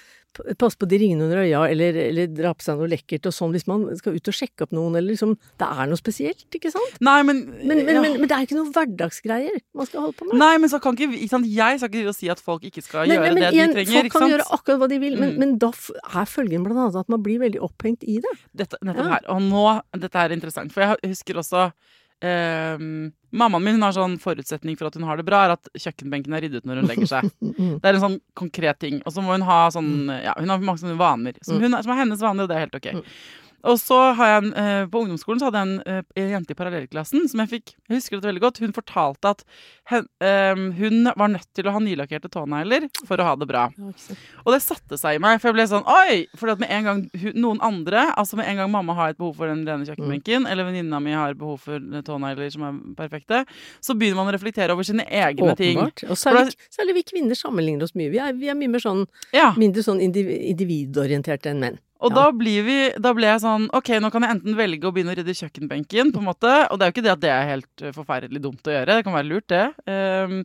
[0.57, 3.51] passe på de ringene under øya, eller, eller dra på seg noe lekkert og sånn,
[3.51, 6.71] hvis man skal ut og sjekke opp noen, eller liksom Det er noe spesielt, ikke
[6.71, 6.95] sant?
[7.03, 8.01] Nei, men, Men, men, ja.
[8.01, 10.39] men, men det er ikke noe hverdagsgreier man skal holde på med.
[10.39, 11.49] Nei, men så kan ikke, ikke sant?
[11.51, 14.07] Jeg skal ikke si at folk ikke skal gjøre det igjen, de trenger.
[14.07, 15.37] folk kan gjøre akkurat hva de vil, men, Mm.
[15.43, 18.33] men da er følgen blant annet at man blir veldig opphengt i det.
[18.55, 19.11] Dette, nettopp Ja.
[19.19, 19.27] her.
[19.35, 19.65] Og nå,
[19.99, 21.71] dette er interessant, for jeg husker også
[22.21, 26.33] ehm, Mammaen min har sånn forutsetning for at hun har det bra, er at kjøkkenbenken
[26.35, 27.29] er ryddet når hun legger seg.
[27.61, 27.77] Mm.
[27.79, 29.01] Det er en sånn konkret ting.
[29.05, 31.61] Og så må hun ha sånn Ja, hun har mange sånne vaner som, Mm.
[31.63, 32.89] hun, som er hennes vaner, og det er helt ok.
[33.61, 33.69] Mm.
[33.71, 36.51] Og så har jeg en, eh, På ungdomsskolen så hadde jeg en, eh, en jente
[36.51, 38.59] i parallellklassen som jeg fikk Jeg husker det veldig godt.
[38.59, 39.43] Hun fortalte at
[39.91, 43.65] hen, um, hun var nødt til å ha nylakkerte tånegler for å ha det bra.
[44.45, 46.27] Og det satte seg i meg, for jeg ble sånn Oi!
[46.39, 47.01] For at med en gang
[47.35, 50.69] noen andre, altså med en gang mamma har et behov for den rene kjøkkenbenken, eller
[50.69, 53.43] venninna mi har behov for tånegler som er perfekte,
[53.83, 55.77] så begynner man å reflektere over sine egne ting.
[55.77, 56.05] Åpenbart.
[56.09, 58.11] Og særlig, særlig vi kvinner sammenligner oss mye.
[58.13, 59.51] Vi er, vi er mye mer sånn Ja.
[59.53, 61.79] mindre sånn individorienterte enn menn.
[62.01, 62.15] Og Ja.
[62.15, 65.13] da, blir vi, da ble jeg sånn Ok, nå kan jeg enten velge å begynne
[65.13, 66.51] å rydde kjøkkenbenken, på en måte.
[66.71, 68.95] Og det er jo ikke det at det er helt eh, forferdelig dumt å gjøre.
[68.97, 69.67] Det kan være lurt, det.
[69.85, 70.39] Um,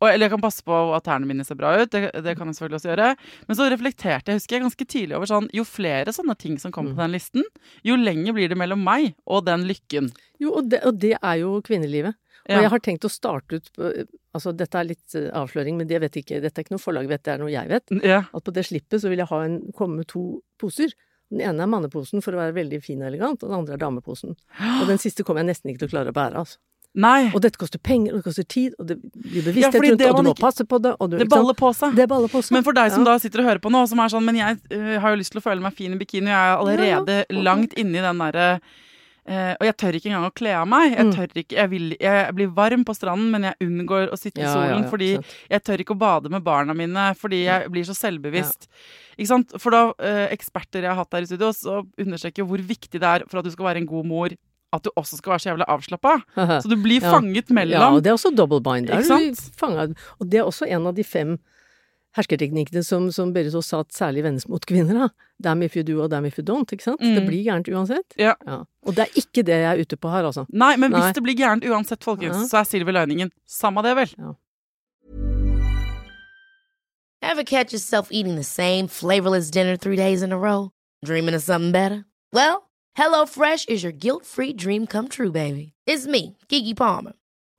[0.00, 1.90] og, eller jeg kan passe på at tærne mine ser bra ut.
[1.92, 3.08] Det, det kan jeg selvfølgelig også gjøre.
[3.50, 6.72] Men så reflekterte jeg husker jeg ganske tidlig over sånn Jo flere sånne ting som
[6.72, 6.96] kommer Mm.
[6.96, 7.44] på den listen,
[7.84, 10.08] jo lenger blir det mellom meg og den lykken.
[10.40, 12.14] Jo, og det, og det er jo kvinnelivet.
[12.56, 13.92] Og jeg har tenkt å starte ut på
[14.30, 17.08] Altså, dette er litt eh, avsløring, men det vet ikke Dette er ikke noe forlag
[17.10, 17.94] vet, det er noe jeg vet.
[18.06, 18.20] Ja.
[18.30, 20.22] At på det slippet så vil jeg ha en, komme med to
[20.60, 20.92] poser.
[21.30, 23.82] Den ene er manneposen for å være veldig fin og elegant, og den andre er
[23.82, 24.36] dameposen.
[24.80, 26.58] Og den siste kommer jeg nesten ikke til å klare å bære, altså.
[26.98, 27.30] Nei.
[27.30, 30.16] Og dette koster penger, og det koster tid, og det blir bevissthet ja, rundt og
[30.16, 32.52] du må ikke- passe på det, du Det baller på seg.
[32.52, 33.12] Men for deg som Ja.
[33.12, 35.30] da sitter og hører på nå, som er sånn Men jeg uh, har jo lyst
[35.30, 37.42] til å føle meg fin i bikini, og jeg er allerede Ja, ja.
[37.42, 38.60] langt inni den derre
[39.26, 40.96] eh, og jeg tør ikke engang å kle av meg.
[40.96, 41.12] Jeg Mm.
[41.14, 44.42] tør ikke, jeg, vil, jeg blir varm på stranden, men jeg unngår å sitte i
[44.44, 44.68] Ja, solen.
[44.70, 45.26] ja, ja, fordi sant.
[45.50, 48.66] jeg tør ikke å bade med barna mine, fordi jeg blir så selvbevisst.
[49.18, 49.52] Ikke sant?
[49.58, 53.02] For da eh, eksperter jeg har hatt her i studio, så understreker hvor viktig det
[53.02, 54.28] er for at du skal være en god mor,
[54.72, 56.22] at du også skal være så jævla avslappa.
[56.62, 57.10] Så du blir Ja.
[57.18, 58.86] fanget Ja, mellom og det er også double bind.
[58.86, 59.94] Der er.
[60.20, 61.38] Og det er også en av de fem
[62.16, 64.94] herskerteknikkene som, som Berit sa at særlig vendes mot kvinner.
[65.04, 65.08] Da.
[65.42, 66.70] Damn if you do og damn if you don't.
[66.74, 67.00] Ikke sant?
[67.00, 67.14] Mm.
[67.14, 68.16] Det blir gærent uansett.
[68.18, 68.34] Ja.
[68.86, 70.46] Og det er ikke det jeg er ute på her, altså.
[70.50, 71.00] Nei, men Nei.
[71.04, 72.46] hvis det blir gærent uansett, folkens, Ja.
[72.50, 74.14] så er Silver Liningen samme det, vel?
[77.22, 80.70] Ever catch yourself eating the same flavorless dinner three days in a row?
[81.04, 82.04] Dreaming of something better?
[82.32, 85.74] Well, HelloFresh is your guilt free dream come true, baby.
[85.86, 87.12] It's me, Kiki Palmer.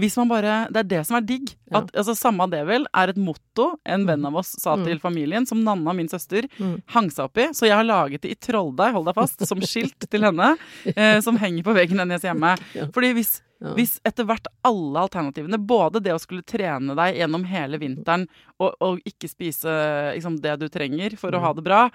[0.00, 1.50] Hvis man bare Det er det som er digg.
[1.70, 1.82] Ja.
[1.82, 5.46] At, altså, Samme det vel er et motto en venn av oss sa til familien,
[5.46, 6.82] som Nanna, min søster, Mm.
[6.94, 7.48] hang seg opp i.
[7.52, 10.56] Så jeg har laget det i trolldeig, hold deg fast, som skilt til henne,
[10.96, 12.56] eh, som henger på veggen hennes hjemme.
[12.74, 12.86] Ja.
[12.94, 13.72] Fordi hvis, Ja.
[13.74, 18.28] hvis etter hvert alle alternativene, både det å skulle trene deg gjennom hele vinteren
[18.60, 19.66] og, og ikke spise
[20.14, 21.88] liksom, det du trenger for å ha det bra,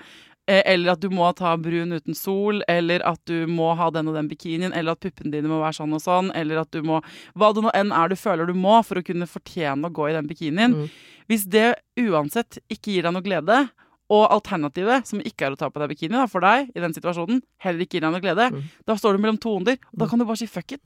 [0.48, 4.16] eller at du må ta brun uten sol, eller at du må ha den og
[4.16, 7.02] den bikinien, eller at puppene dine må være sånn og sånn, eller at du må
[7.36, 10.10] Hva det nå enn er du føler du må for å kunne fortjene å gå
[10.10, 10.74] i den bikinien.
[10.76, 10.90] Mm.
[11.32, 13.70] Hvis det uansett ikke gir deg noe glede,
[14.12, 16.94] og alternativet, som ikke er å ta på deg bikini da, for deg i den
[16.94, 18.64] situasjonen, heller ikke gir deg noe glede, Mm.
[18.86, 19.78] da står du mellom to onder.
[19.94, 20.84] Og da kan du bare si fuck it.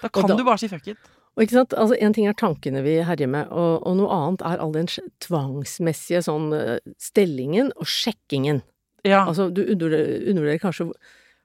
[0.00, 0.96] Da kan da- du bare si fuck it.
[1.36, 4.42] Og ikke sant, altså En ting er tankene vi herjer med, og, og noe annet
[4.42, 4.86] er all den
[5.20, 8.62] tvangsmessige sånn eh, stellingen og sjekkingen.
[9.04, 9.24] Ja.
[9.26, 10.92] Altså, du undervurderer kanskje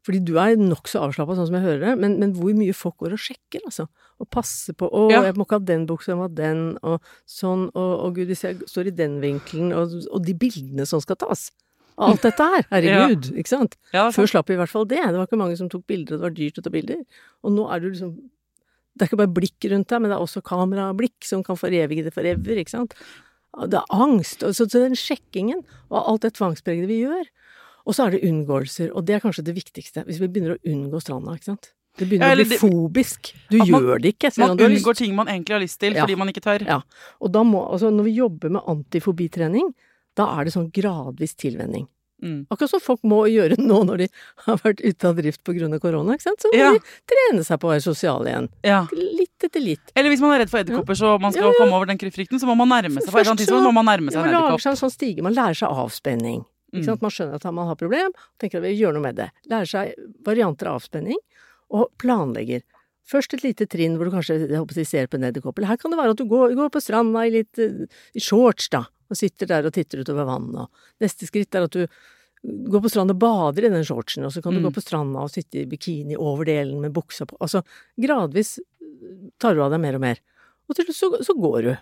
[0.06, 2.96] Fordi du er nokså avslappa, sånn som jeg hører det, men, men hvor mye folk
[3.04, 3.89] går og sjekker, altså.
[4.22, 5.24] Og passer på 'Å, Ja.
[5.26, 8.28] jeg må ikke ha den buksa, jeg må ha den', og sånn, og, og gud,
[8.32, 11.52] hvis jeg står i den vinkelen, og, og de bildene som skal tas.
[11.98, 12.63] Alt dette her.
[12.72, 13.76] Herregud, ikke sant?
[13.91, 15.02] Ja, er Før slapp vi i hvert fall det.
[15.02, 17.04] Det var ikke mange som tok bilder, og det var dyrt å ta bilder.
[17.43, 18.15] Og nå er du liksom
[18.96, 22.06] Det er ikke bare blikk rundt deg, men det er også kamerablikk som kan forevige
[22.08, 22.96] det forever, ikke sant.
[23.67, 24.41] Det er angst.
[24.41, 27.28] Og så, så den sjekkingen og alt det tvangspregede vi gjør.
[27.88, 30.04] Og så er det unngåelser, og det er kanskje det viktigste.
[30.06, 31.71] Hvis vi begynner å unngå stranda, ikke sant.
[31.97, 33.34] Det begynner Ja, å bli det- fobisk.
[33.50, 36.04] Du man- gjør det ikke, Man unngår ting man egentlig har lyst til, Ja.
[36.06, 36.65] fordi man ikke tør.
[36.67, 36.82] Ja.
[37.21, 39.73] Og da må, altså når vi jobber med antifobitrening,
[40.15, 41.88] da er det sånn gradvis tilvenning.
[42.21, 42.47] Mm.
[42.50, 44.08] Akkurat som folk må gjøre nå når de
[44.47, 45.80] har vært ute av drift pga.
[45.80, 46.39] korona, ikke sant.
[46.41, 46.73] Så må Ja.
[46.73, 48.50] de trene seg på å være sosiale igjen.
[48.63, 48.88] Ja.
[48.91, 49.91] Litt etter litt.
[49.95, 52.45] Eller hvis man er redd for edderkopper, så man skal komme over den frykten, så
[52.45, 53.08] må man nærme seg.
[53.10, 55.21] Et eller annet må man nærme seg en man lager seg en sånn stige.
[55.21, 56.45] Man lærer seg avspenning.
[56.73, 56.97] Mm.
[56.99, 59.30] Man skjønner at man har problem, og tenker at vi gjør noe med det.
[59.49, 59.93] Lærer seg
[60.25, 61.17] varianter av avspenning,
[61.71, 62.62] og planlegger.
[63.08, 65.58] Først et lite trinn hvor du kanskje jeg håper, ser på en edderkopp.
[65.60, 68.19] Eller her kan det være at du går, går på stranda i litt eh, i
[68.19, 70.67] shorts, da, og sitter der og titter utover vannet.
[70.67, 71.86] Og neste skritt er at du
[72.43, 74.67] går på stranda og bader i den shortsen, og så kan du Mm.
[74.67, 77.38] gå på stranda og sitte i bikini over delen med buksa på.
[77.39, 77.63] Altså
[77.99, 78.60] gradvis
[79.39, 80.19] tar du av deg mer og mer.
[80.67, 81.77] Og til slutt så, så går du.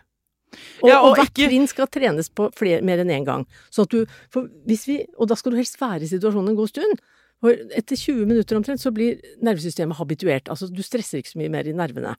[0.84, 3.46] Og, Ja, og og hvert ikke- trinn skal trenes på flere, mer enn én gang.
[3.72, 6.56] Sånn at du, for hvis vi, og da skal du helst være i situasjonen en
[6.56, 7.00] god stund.
[7.42, 10.48] For etter 20 minutter omtrent så blir nervesystemet habituert.
[10.50, 12.16] Altså du stresser ikke så mye mer i nervene.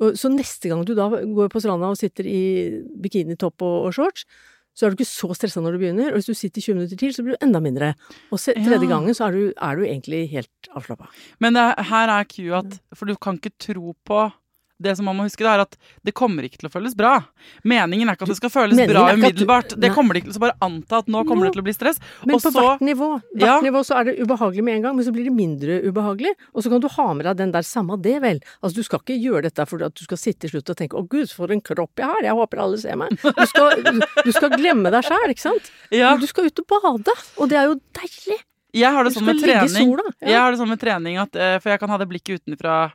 [0.00, 3.94] Og, så neste gang du da går på stranda og sitter i bikinitopp og, og
[3.94, 4.24] shorts,
[4.74, 6.08] så er du ikke så stressa når du begynner.
[6.10, 7.92] Og hvis du sitter 20 minutter til, så blir du enda mindre.
[8.34, 8.90] Og se, tredje Ja.
[8.90, 11.06] gangen så er du, er du egentlig helt avslappa.
[11.40, 14.32] Men det, her er Q at For du kan ikke tro på
[14.82, 17.12] det som man må huske, det er at det kommer ikke til å føles bra.
[17.64, 19.74] Meningen er ikke at det skal føles Meningen bra er du- umiddelbart.
[19.80, 20.34] Det kommer det ikke til.
[20.34, 22.00] Så bare anta at nå kommer det til å bli stress.
[22.26, 23.60] Men og på hvert nivå hvert Ja.
[23.62, 26.34] nivå så er det ubehagelig med en gang, men så blir det mindre ubehagelig.
[26.54, 28.40] Og så kan du ha med deg den der samme det, vel.
[28.62, 30.98] Altså du skal ikke gjøre dette fordi at du skal sitte i slutt og tenke
[30.98, 33.10] 'Å gud, for en kropp jeg har, jeg håper alle ser meg'.
[33.22, 33.82] Du skal,
[34.24, 35.70] du, skal glemme deg sjæl, ikke sant.
[35.90, 36.16] Ja.
[36.16, 38.40] Du skal ut og bade, og det er jo deilig.
[38.74, 39.68] Jeg har det sånn med trening.
[39.70, 40.28] sola, ja.
[40.28, 42.92] Jeg har det sånn med trening at, eh, For jeg kan ha det blikket utenfra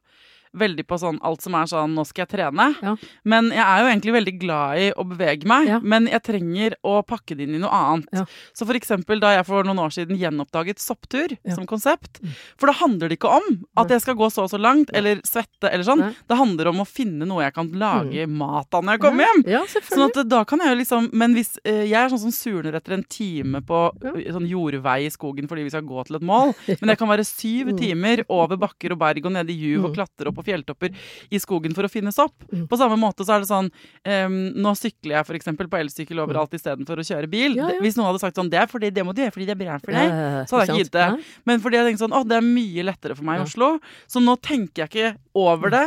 [0.58, 2.76] veldig på sånn alt som er sånn 'nå skal jeg trene'.
[2.82, 2.96] Ja.
[3.24, 5.68] Men jeg er jo egentlig veldig glad i å bevege meg.
[5.68, 5.80] Ja.
[5.80, 8.08] Men jeg trenger å pakke det inn i noe annet.
[8.14, 8.26] Ja.
[8.54, 11.38] Så for eksempel da jeg for noen år siden gjenoppdaget sopptur.
[11.46, 11.56] Mm.
[11.56, 12.20] som konsept.
[12.58, 15.22] For da handler det ikke om at jeg skal gå så og så langt, eller
[15.22, 16.16] svette eller sånn.
[16.28, 19.44] Det handler om å finne noe jeg kan lage mat av når jeg kommer hjem.
[19.90, 22.74] Sånn at da kan jeg jo liksom Men hvis eh, jeg er sånn som surner
[22.76, 26.22] etter en time på eh, sånn jordvei i skogen fordi vi skal gå til et
[26.24, 27.78] mål, men det kan være syv Mm.
[27.78, 30.96] timer over bakker og berg og ned i juv og klatre opp på fjelltopper
[31.30, 32.48] i skogen for å finne sopp.
[32.50, 32.66] Mm.
[32.72, 36.56] På samme måte så er det sånn um, Nå sykler jeg eksempel på elsykkel overalt
[36.58, 37.56] istedenfor å kjøre bil.
[37.56, 37.62] Mm.
[37.62, 37.84] Ja, ja.
[37.84, 39.62] Hvis noen hadde sagt sånn Det er fordi det må du gjøre fordi det er
[39.62, 40.18] bra for deg.
[40.50, 41.08] Så hadde jeg ikke gitt det.
[41.50, 43.72] Men fordi jeg tenkte sånn Å, det er mye lettere for meg i Oslo.
[44.10, 45.86] Så nå tenker jeg ikke over det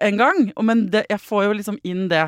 [0.00, 0.52] en gang.
[0.62, 2.26] Men det, jeg får jo liksom inn det.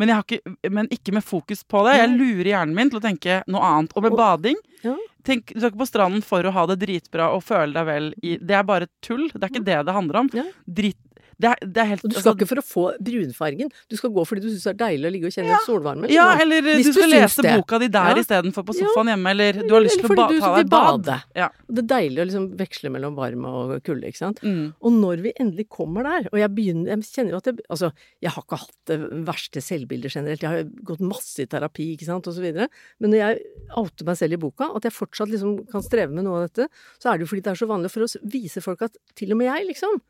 [0.00, 1.98] Men, jeg har ikke, men ikke med fokus på det.
[2.00, 3.96] Jeg lurer hjernen min til å tenke noe annet.
[3.96, 4.96] Og med bading Ja.
[5.20, 8.06] Tenk, Du skal ikke på stranden for å ha det dritbra og føle deg vel
[8.24, 9.26] i Det er bare tull.
[9.28, 10.30] Det er ikke det det handler om.
[10.32, 10.46] Ja.
[10.64, 10.96] Drit,
[11.40, 13.96] Det er, det er helt Og du skal altså, ikke for å få brunfargen, du
[13.96, 16.10] skal gå fordi du syns det er deilig å ligge og kjenne solvarmen.
[16.12, 17.54] Ja, eller du, du skal lese det.
[17.60, 18.22] boka di der Ja.
[18.22, 18.86] istedenfor på Ja.
[18.90, 21.10] sofaen hjemme, eller du har lyst til å ba ta deg et bad.
[21.36, 21.48] Ja.
[21.70, 24.40] Det er deilig å liksom veksle mellom varme og kulde, ikke sant.
[24.44, 24.74] Mm.
[24.82, 27.92] Og når vi endelig kommer der, og jeg begynner Jeg kjenner jo at jeg Altså,
[28.22, 32.04] jeg har ikke hatt det verste selvbildet generelt, jeg har gått masse i terapi, ikke
[32.08, 32.68] sant, og så videre,
[33.00, 33.40] men når jeg
[33.76, 36.68] outer meg selv i boka, at jeg fortsatt liksom kan streve med noe av dette,
[37.00, 39.32] så er det jo fordi det er så vanlig for å vise folk at til
[39.32, 40.00] og med jeg, liksom,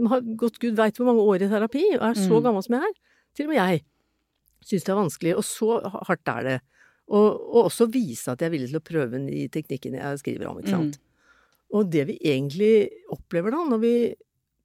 [0.00, 2.42] som har gått gud veit hvor mange år i terapi, og er så Mm.
[2.48, 2.96] gammel som jeg er,
[3.36, 3.84] til og med jeg
[4.64, 5.76] syns det er vanskelig, og så
[6.08, 6.58] hardt er det.
[7.10, 10.18] Og, og også vise at jeg er villig til å prøve den i teknikken jeg
[10.20, 10.98] skriver om, ikke sant.
[11.74, 13.94] Og det vi egentlig opplever da, når vi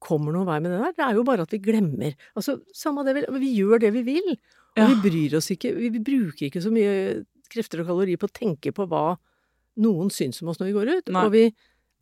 [0.02, 2.14] kommer noen vei med det der, det er jo bare at vi glemmer.
[2.36, 4.36] Altså, samme det, vi, vi gjør det vi vil,
[4.76, 4.86] og Ja.
[4.92, 8.34] vi bryr oss ikke, vi, vi bruker ikke så mye krefter og kalorier på å
[8.36, 9.16] tenke på hva
[9.80, 11.08] noen syns om oss når vi går ut.
[11.16, 11.24] Nei.
[11.24, 11.44] Og vi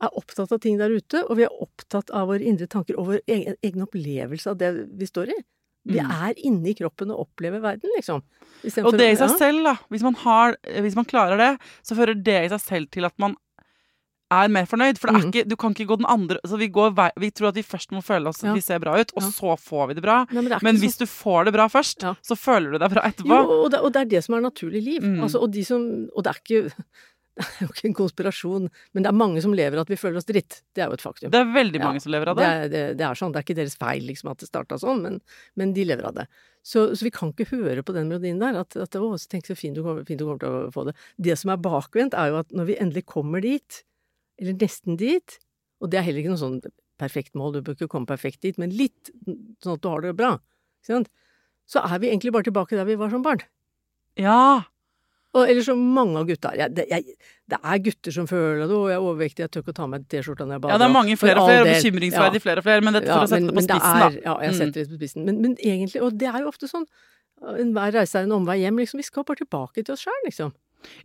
[0.07, 3.07] er opptatt av ting der ute, og vi er opptatt av våre indre tanker og
[3.13, 5.39] vår egen, egen opplevelse av det vi står i.
[5.87, 6.11] Vi Mm.
[6.31, 8.23] er inne i kroppen og opplever verden, liksom.
[8.85, 9.37] Og det i seg ja.
[9.37, 9.75] selv, da.
[9.93, 13.13] Hvis man, har, hvis man klarer det, så fører det i seg selv til at
[13.19, 13.37] man
[14.33, 14.97] er mer fornøyd.
[14.99, 15.29] For det Mhm.
[15.31, 17.93] ikke, du kan ikke gå den andre så vi, går vi tror at vi først
[17.93, 18.55] må føle oss at Ja.
[18.55, 19.29] vi ser bra ut, og Ja.
[19.29, 20.25] så får vi det bra.
[20.31, 23.03] Nei, men det Men hvis du får det bra først, så føler du deg bra
[23.03, 23.29] etterpå.
[23.29, 25.03] Jo, og det, og det er det som er naturlig liv.
[25.03, 25.21] Mm.
[25.23, 26.73] Altså, og, de som, og det er ikke
[27.39, 29.99] det er jo ikke en konspirasjon, men det er mange som lever av at vi
[29.99, 30.61] føler oss dritt.
[30.75, 31.33] Det er jo et faktum.
[31.35, 31.89] Det er veldig Ja.
[31.89, 32.51] mange som lever av Det det.
[32.55, 35.03] er, det, det er sånn, det er ikke deres feil liksom at det starta sånn,
[35.03, 35.17] men,
[35.59, 36.27] men de lever av det.
[36.65, 39.51] Så, så vi kan ikke høre på den melodien der, at, at å, så tenk
[39.51, 40.95] så fint du, kommer, fint du kommer til å få det.
[41.27, 43.83] Det som er bakvendt, er jo at når vi endelig kommer dit,
[44.41, 45.39] eller nesten dit,
[45.83, 46.61] og det er heller ikke noe sånn
[47.03, 49.11] perfekt mål, du bør ikke komme perfekt dit, men litt
[49.61, 50.37] sånn at du har det bra,
[50.87, 53.43] så er vi egentlig bare tilbake der vi var som barn.
[54.21, 54.63] Ja.
[55.35, 57.17] Og, eller så mange av gutta jeg, det, jeg,
[57.51, 59.87] det er gutter som føler at og jeg er overvektig, jeg tør ikke å ta
[59.91, 60.75] meg T-skjorta når jeg bader'.
[60.75, 63.11] ja, det er mange flere og flere, og bekymringsverdig bekymringsverdig flere og flere, men dette
[63.11, 64.23] for å sette men, det på spissen, er, da.
[64.29, 64.59] Ja, jeg Mm.
[64.61, 65.25] setter det på spissen.
[65.27, 66.87] Men, men egentlig, og det er jo ofte sånn
[67.45, 68.97] Enhver reise er en omvei hjem, liksom.
[69.03, 70.53] Vi skal bare tilbake til oss sjøl, liksom.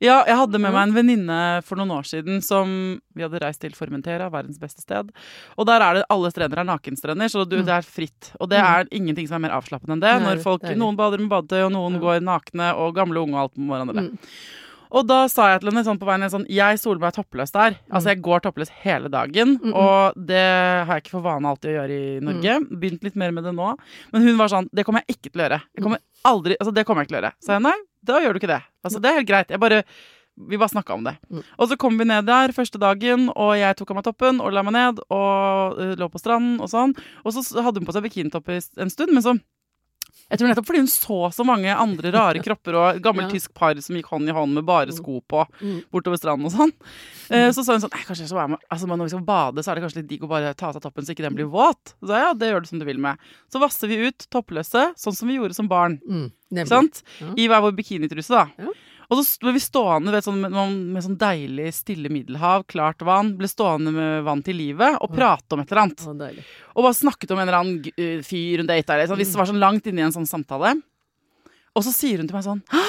[0.01, 3.59] Ja, jeg hadde med meg en venninne for noen år siden som Vi hadde reist
[3.61, 5.09] til Formentera, verdens beste sted.
[5.57, 7.65] Og der er det alle strender er nakenstrender, så du, Mm.
[7.65, 8.31] det er fritt.
[8.39, 8.65] Og det Mm.
[8.65, 10.21] er ingenting som er mer avslappende enn det.
[10.21, 10.61] Når folk.
[10.77, 14.09] Noen bader med badetøy, og noen går nakne, og gamle unge og alt med hverandre.
[14.11, 14.17] Mm.
[14.91, 17.75] Og da sa jeg til henne sånn på veien sånn Jeg soler meg toppløs der.
[17.91, 19.59] Altså, jeg går toppløs hele dagen.
[19.59, 19.75] Mm, mm.
[19.75, 22.55] Og det har jeg ikke for vane alltid å gjøre i Norge.
[22.79, 23.77] Begynt litt mer med det nå.
[24.11, 25.61] Men hun var sånn Det kommer jeg ikke til å gjøre.
[25.75, 27.33] Jeg kommer aldri Altså, det kommer jeg ikke til å gjøre.
[27.39, 28.63] Så jeg nei, da gjør du ikke det.
[28.85, 29.53] Altså, det er helt greit.
[29.53, 29.83] Jeg bare
[30.47, 31.17] vi bare snakka om det.
[31.29, 31.43] Mm.
[31.57, 34.53] Og så kom vi ned der første dagen, og jeg tok av meg toppen og
[34.55, 36.95] la meg ned og uh, lå på stranden og sånn.
[37.25, 39.35] Og så hadde hun på seg bikinitopp en stund, men så
[40.29, 43.53] jeg tror nettopp fordi hun så så mange andre rare kropper og et gammelt tysk
[43.57, 45.79] par som gikk hånd i hånd med bare sko på Mm.
[45.91, 46.71] bortover stranden og sånn.
[47.29, 49.25] Eh, så sa hun sånn Nei, kanskje jeg skal være med Altså når vi skal
[49.25, 51.25] bade, så er det kanskje litt digg å bare ta av seg toppen så ikke
[51.25, 51.95] den blir våt.
[52.05, 53.17] Så ja, det gjør du som du vil med.
[53.51, 55.99] Så vasser vi ut toppløse, sånn som vi gjorde som barn.
[56.07, 56.29] Mm.
[56.69, 57.01] Sant?
[57.19, 57.33] Ja.
[57.37, 58.45] I hver vår bikinitruse, da.
[58.57, 58.73] Ja.
[59.09, 60.53] Og så ble vi stående vet, sånn, med,
[60.93, 63.31] med sånn deilig stille middelhav, klart vann.
[63.39, 66.03] Ble stående med vann til livet og prate om et eller annet.
[66.05, 66.45] Å.
[66.75, 69.41] Og bare snakket om en eller annen uh, fyr hun data, eller sånn, hvis det
[69.41, 70.75] var sånn langt inne i en sånn samtale.
[71.73, 72.85] Og så sier hun til meg sånn «Hå!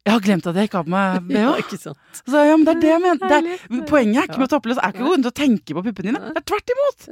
[0.00, 2.20] Jeg har glemt at jeg ikke har på meg Ja, ikke sant.
[2.24, 3.20] Så ja, men det er det jeg mener.
[3.20, 5.76] Det er, poenget er ikke med å toppløs, er ikke å gå rundt og tenke
[5.76, 6.22] på puppene dine.
[6.32, 7.08] Det er tvert imot.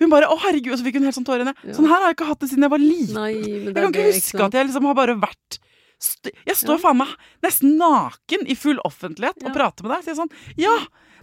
[0.00, 1.74] Hun bare å herregud, og så fikk hun helt sånn tårer i øynene.
[1.76, 3.18] Sånn her har jeg ikke hatt det siden jeg var liten.
[3.18, 5.58] Nei, Jeg kan ikke det, huske at jeg liksom har bare vært
[6.00, 6.82] st Jeg står Ja.
[6.88, 7.08] faen meg
[7.44, 10.04] nesten naken i full offentlighet og prater med deg.
[10.04, 10.76] Så jeg er sånn Ja,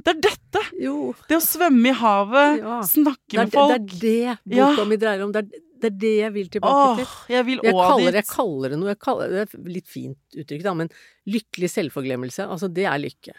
[0.06, 0.62] det er dette!
[0.80, 2.82] Jo, Det å svømme i havet, Ja.
[2.86, 3.88] snakke med folk.
[4.00, 5.32] det er det boka mi dreier om.
[5.32, 7.08] Det er, det er det jeg vil tilbake Åh, til.
[7.36, 10.74] jeg vil Jeg kaller, jeg kaller det noe kaller, Det er litt fint uttrykk, da,
[10.74, 10.90] men
[11.28, 12.48] lykkelig selvforglemmelse.
[12.48, 13.34] Altså, det er lykke.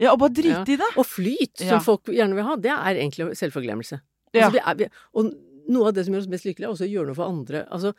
[0.00, 0.74] Ja, og bare drite Ja.
[0.74, 0.90] i det.
[0.96, 1.78] Og flyt, som Ja.
[1.78, 4.00] folk gjerne vil ha, det er egentlig selvforglemmelse.
[4.34, 4.46] Ja.
[4.48, 5.32] Altså, vi er, vi, og
[5.68, 7.66] noe av det som gjør oss mest lykkelige, er også å gjøre noe for andre.
[7.70, 7.94] Altså,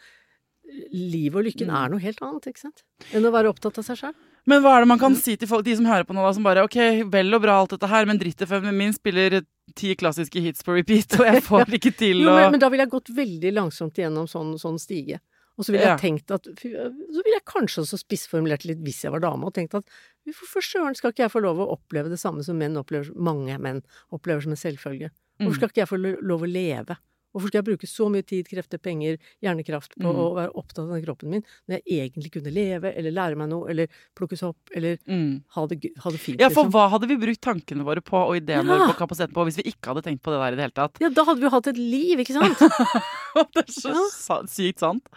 [0.91, 1.75] livet og lykken Mm.
[1.85, 2.83] er noe helt annet, ikke sant?
[3.13, 4.15] Enn å være opptatt av seg selv.
[4.45, 5.01] Men hva er det man Mm.
[5.01, 6.75] kan si til folk, de som hører på nå, da, som bare Ok,
[7.11, 9.41] vel og bra alt dette her, men dritt-FM-en min spiller
[9.75, 12.35] ti klassiske hits på repeat, og jeg får det ikke til Jo, og...
[12.35, 15.19] men, men da ville jeg gått veldig langsomt gjennom sånn, sånn stige.
[15.59, 15.95] Og så ville Ja.
[15.97, 19.53] jeg tenkt at Så ville jeg kanskje også spissformulert litt hvis jeg var dame, og
[19.53, 19.85] tenkt at
[20.25, 23.59] hvorfor søren skal ikke jeg få lov å oppleve det samme som menn opplever, mange
[23.59, 25.11] menn opplever som en selvfølge?
[25.39, 25.55] Hvorfor Mm.
[25.55, 26.97] skal ikke jeg få lov å leve?
[27.31, 30.17] Hvorfor skal jeg bruke så mye tid, krefter, penger, hjernekraft på Mm.
[30.19, 33.49] å være opptatt av den kroppen min, når jeg egentlig kunne leve, eller lære meg
[33.49, 33.87] noe, eller
[34.19, 35.43] plukkes opp, eller mm.
[35.55, 36.71] ha det, ha det fint, Ja, for liksom?
[36.75, 38.75] hva hadde vi brukt tankene våre på og ideene Ja.
[38.77, 40.77] våre på kapasiteten på hvis vi ikke hadde tenkt på det der i det hele
[40.81, 40.99] tatt?
[40.99, 42.59] Ja, da hadde vi jo hatt et liv, ikke sant?
[43.55, 44.37] det er så ja.
[44.49, 45.09] sykt sant.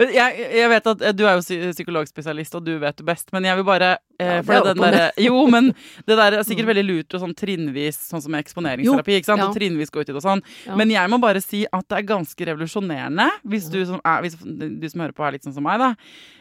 [0.00, 3.46] Jeg, jeg vet at eh, Du er jo psykologspesialist, og du vet det best, men
[3.48, 5.72] jeg vil bare eh, Ja, det er den opp Jo, men
[6.08, 9.18] det der er sikkert veldig lurt og sånn trinnvis, sånn som eksponeringsterapi.
[9.18, 9.44] ikke sant?
[9.44, 9.50] ja.
[9.50, 10.44] Og trinnvis gå ut i det og sånn.
[10.78, 14.38] Men jeg må bare si at det er ganske revolusjonerende, hvis du som, er, hvis
[14.38, 15.92] du som hører på er litt sånn som meg, da.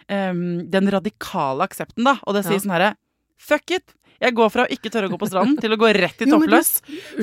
[0.07, 2.17] Um, den radikale aksepten, da.
[2.25, 2.95] Og det sier sånn herre
[3.37, 3.93] Fuck it!
[4.21, 6.25] Jeg går fra å ikke tørre å gå på stranden til å gå rett i
[6.25, 6.69] men toppløs.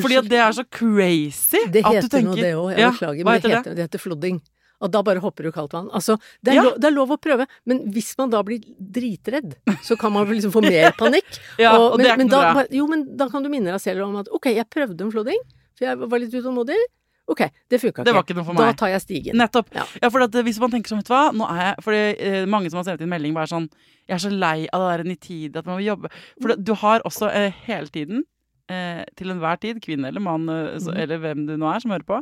[0.01, 2.69] Fordi at det er så crazy at du tenker Det heter noe, det òg.
[2.75, 3.57] Jeg Ja, beklager, men det heter det?
[3.59, 4.41] heter, det heter flodding.
[4.85, 5.87] Og da bare hopper du kaldt vann.
[5.97, 6.63] Altså, det er, Ja.
[6.67, 10.27] lov, det er lov å prøve, men hvis man da blir dritredd, så kan man
[10.29, 11.25] liksom få mer panikk.
[11.59, 12.65] Ja, og det er ikke noe bra.
[12.71, 15.41] Jo, men da kan du minne deg selv om at ok, jeg prøvde en flodding,
[15.79, 16.77] for jeg var litt utålmodig.
[17.25, 17.41] Ok,
[17.73, 18.05] det funka ikke.
[18.05, 18.67] Det var ikke noe for meg.
[18.69, 19.39] Da tar jeg stigen.
[19.41, 19.71] Nettopp.
[19.73, 19.87] Ja.
[20.03, 21.97] Ja, for at, eh, hvis man tenker sånn, vet du hva, nå er jeg For
[21.97, 23.69] det er mange som har sendt inn melding bare sånn
[24.05, 26.75] Jeg er så lei av det der nitide, at man må jobbe For det, du
[26.83, 28.27] har også eh, hele tiden,
[28.69, 31.01] eh, til enhver tid, kvinne eller mann, eh, så, mm.
[31.05, 32.21] eller hvem du nå er som hører på,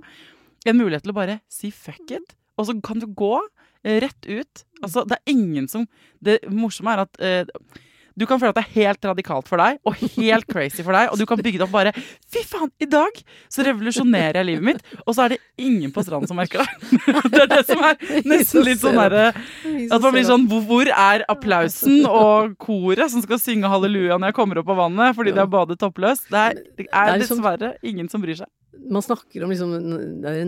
[0.71, 3.35] en mulighet til å bare si fuck it, og så kan du gå
[3.83, 4.67] eh, rett ut.
[4.83, 5.89] Altså, det er ingen som
[6.23, 7.81] Det morsomme er at eh,
[8.19, 11.09] du kan føle at det er helt radikalt for deg, og helt crazy for deg,
[11.13, 11.93] og du kan bygge det opp bare
[12.33, 13.19] Fy faen, i dag
[13.53, 16.69] så revolusjonerer jeg livet mitt, og så er det ingen på stranden som merker det.
[17.33, 17.97] Det er det som er
[18.29, 23.41] nesten litt sånn derre At man blir sånn hvor, er applausen og koret som skal
[23.41, 26.29] synge halleluja når jeg kommer opp av vannet fordi det er badet toppløst?
[26.33, 28.51] Det er, det er liksom- dessverre ingen som bryr seg.
[28.91, 29.73] Man snakker om liksom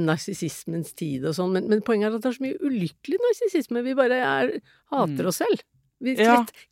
[0.08, 3.82] narsissismens tid og sånn, men, men poenget er at det er så mye ulykkelig narsissisme.
[3.84, 4.52] Vi bare er,
[4.92, 5.28] hater Mm.
[5.30, 5.62] oss selv.
[6.02, 6.14] Vi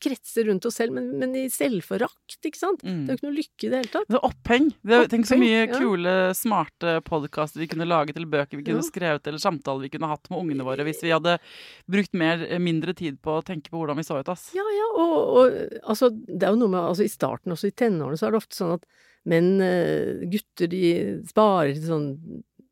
[0.02, 2.82] kretser rundt oss selv, men, men i selvforakt, ikke sant?
[2.84, 3.04] Mm.
[3.06, 4.08] Det er jo ikke noe lykke i det hele tatt.
[4.10, 4.66] Det er oppheng.
[4.82, 5.78] Det er, tenk så Oppheng, mye ja.
[5.78, 8.88] kule, smarte podkaster vi kunne laget, eller bøker vi kunne Ja.
[8.88, 11.38] skrevet, eller samtaler vi kunne hatt med ungene våre hvis vi hadde
[11.86, 14.50] brukt mer, mindre tid på å tenke på hvordan vi så ut, ass.
[14.58, 17.76] Ja, ja, og, og altså, det er jo noe med altså, I starten, også i
[17.78, 18.86] tenårene, så er det ofte sånn at
[19.30, 20.88] menn, eh, gutter, de
[21.30, 22.08] sparer til sånn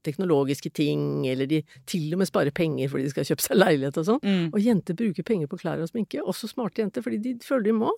[0.07, 4.01] teknologiske ting, eller de til og med sparer penger fordi de skal kjøpe seg leilighet
[4.01, 4.22] og sånn.
[4.24, 4.46] Mm.
[4.51, 7.76] Og jenter bruker penger på klær og sminke, også smarte jenter, fordi de føler de
[7.82, 7.94] må.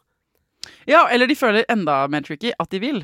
[0.86, 3.02] Ja, eller de føler enda mer tricky at de vil.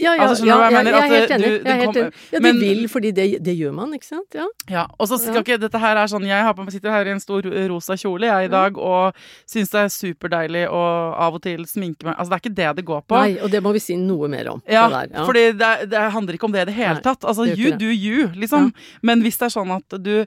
[0.00, 1.48] Ja, ja, Altså, ja, jeg jeg, jeg er helt enig.
[1.50, 2.12] du- helt kom, enig.
[2.32, 4.26] Ja, de men- vil, fordi det, det gjør man, ikke sant?
[4.34, 4.46] Ja.
[4.70, 7.10] Ja, og så skal ikke dette her er sånn Jeg har på, sitter her i
[7.14, 9.14] en stor rosa kjole jeg i dag og
[9.46, 10.82] syns det er superdeilig å
[11.20, 13.16] av og til sminke meg Altså, det er ikke det det går på.
[13.20, 14.62] Nei, og det må vi si noe mer om.
[14.68, 15.24] Ja, det der, ja.
[15.26, 17.24] fordi det, det handler ikke om det i det hele tatt.
[17.24, 18.72] Altså, you do you, liksom.
[19.02, 20.24] Men hvis det er sånn at du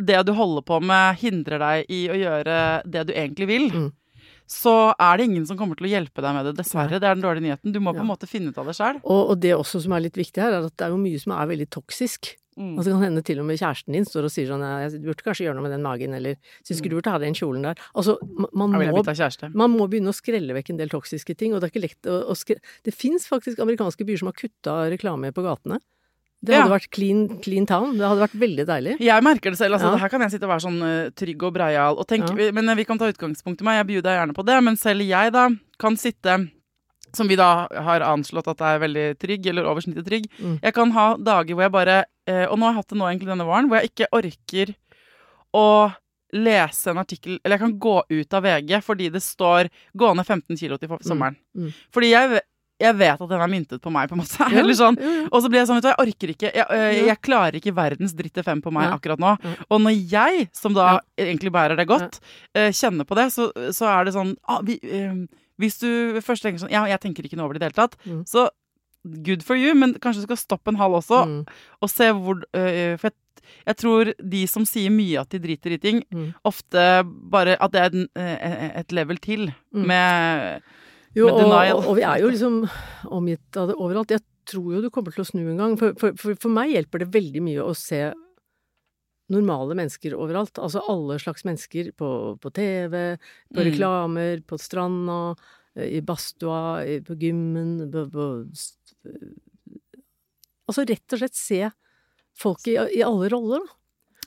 [0.00, 3.92] Det du holder på med, hindrer deg i å gjøre det du egentlig vil, Mm.
[4.52, 7.00] Så er det ingen som kommer til å hjelpe deg med det, dessverre.
[7.00, 7.72] Det er den dårlige nyheten.
[7.74, 9.00] Du må på en måte finne ut av det sjøl.
[9.02, 11.20] Og, og det også som er litt viktig her, er at det er jo mye
[11.22, 12.34] som er veldig toksisk.
[12.52, 12.74] Mm.
[12.76, 15.24] Altså, kan hende til og med kjæresten din står og sier sånn «Ja, jeg burde
[15.24, 17.80] kanskje gjøre noe med den magen, eller syns ikke du burde ha den kjolen der.
[17.96, 19.04] Altså, man må,
[19.56, 22.10] man må begynne å skrelle vekk en del toksiske ting, og det er ikke lett
[22.12, 22.58] å, å skre...
[22.84, 25.80] Det fins faktisk amerikanske byer som har kutta reklame på gatene.
[26.44, 26.76] Det hadde Ja.
[26.76, 27.92] vært clean, clean town.
[27.98, 28.96] Det hadde vært veldig deilig.
[29.00, 29.74] Jeg merker det selv.
[29.76, 29.96] altså Ja.
[29.98, 31.98] Her kan jeg sitte og være sånn uh, trygg og breial.
[31.98, 32.50] Og tenk, Ja.
[32.52, 33.78] Men eh, vi kan ta utgangspunkt i meg.
[33.78, 34.62] Jeg byr deg gjerne på det.
[34.64, 36.50] Men selv jeg da kan sitte
[37.14, 40.26] som vi da har anslått at er veldig trygg, eller over snittet trygg.
[40.40, 40.58] Mm.
[40.62, 43.04] Jeg kan ha dager hvor jeg bare eh, Og nå har jeg hatt det nå
[43.10, 44.74] egentlig denne våren, hvor jeg ikke orker
[45.54, 45.66] å
[46.32, 50.24] lese en artikkel Eller jeg kan gå ut av VG fordi det står 'gå ned
[50.26, 51.36] 15 kilo til sommeren'.
[51.54, 51.72] mm.
[51.92, 52.40] Fordi jeg,
[52.82, 54.38] jeg vet at den er myntet på meg, på en måte.
[54.52, 54.98] Ja, Eller sånn.
[55.30, 57.74] Og så blir jeg sånn, vet du, jeg orker ikke Jeg, øh, jeg klarer ikke
[57.76, 58.96] verdens dritt fem på meg ja.
[58.98, 59.36] akkurat nå.
[59.42, 59.52] Ja.
[59.70, 62.18] Og når jeg, som da egentlig bærer det godt,
[62.58, 65.22] øh, kjenner på det, så, så er det sånn ah, vi, øh,
[65.62, 67.80] Hvis du først tenker sånn Ja, jeg tenker ikke noe over det i det hele
[67.86, 67.96] tatt.
[68.08, 68.22] Mm.
[68.26, 68.48] Så
[69.26, 71.40] good for you, men kanskje du skal stoppe en halv også, Mm.
[71.82, 73.16] og se hvor øh, For jeg,
[73.66, 76.28] jeg tror de som sier mye at de driter i ting, Mm.
[76.46, 79.86] ofte bare At det er et level til Mm.
[79.86, 80.62] med
[81.16, 81.52] Jo, og,
[81.82, 82.62] og, vi er jo liksom
[83.12, 84.14] omgitt av det overalt.
[84.14, 85.74] Jeg tror jo du kommer til å snu en gang.
[85.80, 88.06] For, for, for, meg hjelper det veldig mye å se
[89.32, 90.60] normale mennesker overalt.
[90.60, 92.08] Altså alle slags mennesker på,
[92.40, 93.16] på TV,
[93.52, 93.66] på Mm.
[93.68, 95.36] reklamer, på stranda,
[95.76, 98.26] eh, i badstua, på gymmen på, på,
[100.70, 101.70] Altså rett og slett se
[102.38, 103.81] folk i, i alle roller, da.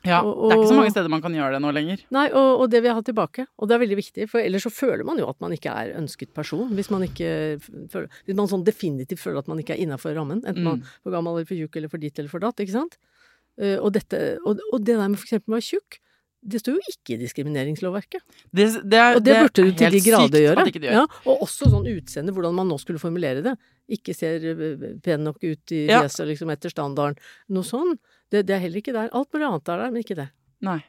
[0.05, 2.03] Ja, Og- det er ikke så mange steder man kan gjøre det nå lenger.
[2.11, 3.47] Nei, og, og det vil jeg ha tilbake.
[3.59, 5.93] Og det er veldig viktig, for ellers så føler man jo at man ikke er
[5.99, 6.69] ønsket person.
[6.77, 10.43] Hvis man ikke føler Hvis man sånn definitivt føler at man ikke er innafor rammen.
[10.45, 10.83] Enten man Mm.
[10.83, 12.97] er for gammel eller for tjukk eller for ditt eller for datt, ikke sant.
[13.57, 15.99] Eh, og, dette, og, og det der med for eksempel å være tjukk,
[16.45, 18.21] det står jo ikke i diskrimineringslovverket.
[18.53, 20.65] Det, det, er- Og det, burde du til de grader gjøre.
[20.75, 20.91] gjør.
[20.91, 23.55] Ja, og også sånn utseende, hvordan man nå skulle formulere det.
[23.89, 26.03] Ikke ser eh, pen nok ut i Ja.
[26.03, 27.17] liksom etter standarden.
[27.49, 27.97] Noe sånn.
[28.35, 29.07] Det, det er heller ikke der.
[29.15, 30.27] Alt mulig annet er der, men ikke det.
[30.65, 30.81] Nei.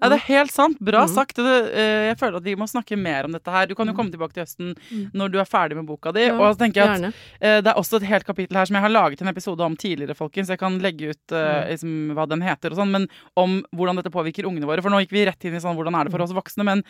[0.00, 0.78] Ja, det er helt sant.
[0.80, 1.12] Bra mm.
[1.14, 1.38] sagt.
[1.38, 3.66] Eh, jeg føler at vi må snakke mer om dette her.
[3.66, 5.10] Du kan jo komme tilbake til høsten Mm.
[5.14, 6.26] når du er ferdig med boka di.
[6.26, 7.12] Ja, og så tenker jeg at Gjerne.
[7.40, 9.76] eh, Det er også et helt kapittel her som jeg har laget en episode om
[9.76, 10.48] tidligere, folkens.
[10.48, 11.68] Jeg kan legge ut Mm.
[11.70, 14.82] liksom, hva den heter og sånn, men om hvordan dette påvirker ungene våre.
[14.82, 16.24] For nå gikk vi rett inn i sånn hvordan er det for Mm.
[16.24, 16.84] oss voksne, men,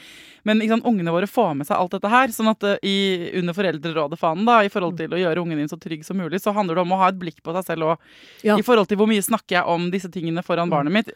[0.45, 2.29] men sant, ungene våre får med seg alt dette her.
[2.29, 6.05] Sånn at i, under Foreldrerådet-fanen, da, i forhold til å gjøre ungen din så trygg
[6.05, 7.99] som mulig, så handler det om å ha et blikk på seg selv òg.
[8.43, 8.57] Ja.
[8.57, 11.11] i forhold til hvor mye snakker jeg om disse tingene foran barnet mitt.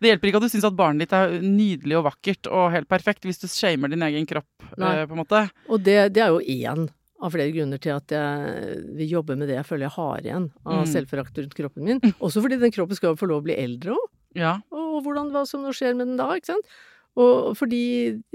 [0.00, 2.88] Det hjelper ikke at du syns at barnet ditt er nydelig og vakkert og helt
[2.88, 4.92] perfekt, hvis du shamer din egen kropp, Nei.
[5.00, 5.42] eh, på en måte.
[5.68, 6.88] Og det, det er jo én
[7.22, 10.50] av flere grunner til at jeg vil jobbe med det jeg føler jeg har igjen
[10.66, 10.90] av Mm.
[10.92, 12.00] selvforakt rundt kroppen min.
[12.20, 14.10] Også fordi den kroppen skal jo få lov å bli eldre òg.
[14.36, 14.58] Ja.
[14.70, 16.68] Og hvordan, hva som nå skjer med den da, ikke sant.
[17.16, 17.80] Og fordi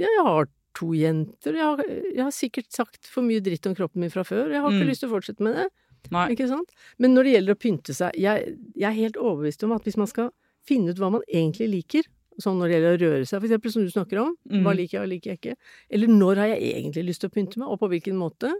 [0.01, 1.81] ja, jeg har to jenter, jeg har,
[2.15, 4.81] jeg har sikkert sagt for mye dritt om kroppen min fra før, jeg har ikke
[4.87, 4.89] Mm.
[4.89, 5.67] lyst til å fortsette med det.
[6.09, 6.25] Nei.
[6.33, 6.71] Ikke sant?
[6.97, 9.97] Men når det gjelder å pynte seg, jeg, jeg er helt overbevist om at hvis
[10.01, 10.31] man skal
[10.67, 12.03] finne ut hva man egentlig liker,
[12.41, 14.63] sånn når det gjelder å røre seg, for eksempel som du snakker om, Mm.
[14.65, 15.55] hva liker jeg, hva liker jeg ikke,
[15.91, 18.51] eller når har jeg egentlig lyst til å pynte meg, og på hvilken måte,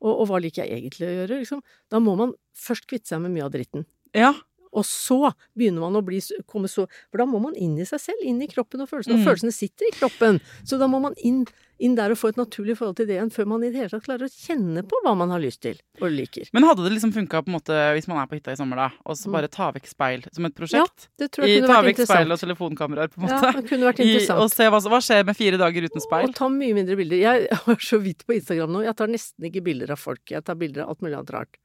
[0.00, 3.20] og, og hva liker jeg egentlig å gjøre, liksom, da må man først kvitte seg
[3.22, 3.86] med mye av dritten.
[4.14, 4.34] ja.
[4.76, 7.98] Og så begynner man å bli, komme så For da må man inn i seg
[8.02, 9.16] selv, inn i kroppen og følelsene.
[9.16, 9.28] Og Mm.
[9.30, 10.40] følelsene sitter i kroppen.
[10.68, 11.46] Så da må man inn,
[11.80, 13.88] inn der og få et naturlig forhold til det igjen, før man i det hele
[13.88, 16.48] tatt klarer å kjenne på hva man har lyst til og liker.
[16.52, 18.76] Men hadde det liksom funka på en måte hvis man er på hytta i sommer,
[18.76, 19.32] da, og så Mm.
[19.32, 21.08] bare ta vekk speil som et prosjekt?
[21.08, 22.44] Ja, Det tror I, jeg kunne ta vært vekk speil og interessant.
[22.44, 23.42] telefonkameraer, på en måte.
[23.42, 24.40] Ja, det kunne vært I, interessant.
[24.44, 26.28] og se hva, hva skjer med fire dager uten speil?
[26.28, 27.16] Og ta mye mindre bilder.
[27.16, 30.20] Jeg har så vidt på Instagram nå, jeg tar nesten ikke bilder av folk.
[30.28, 31.56] Jeg tar bilder av alt mulig annet rart.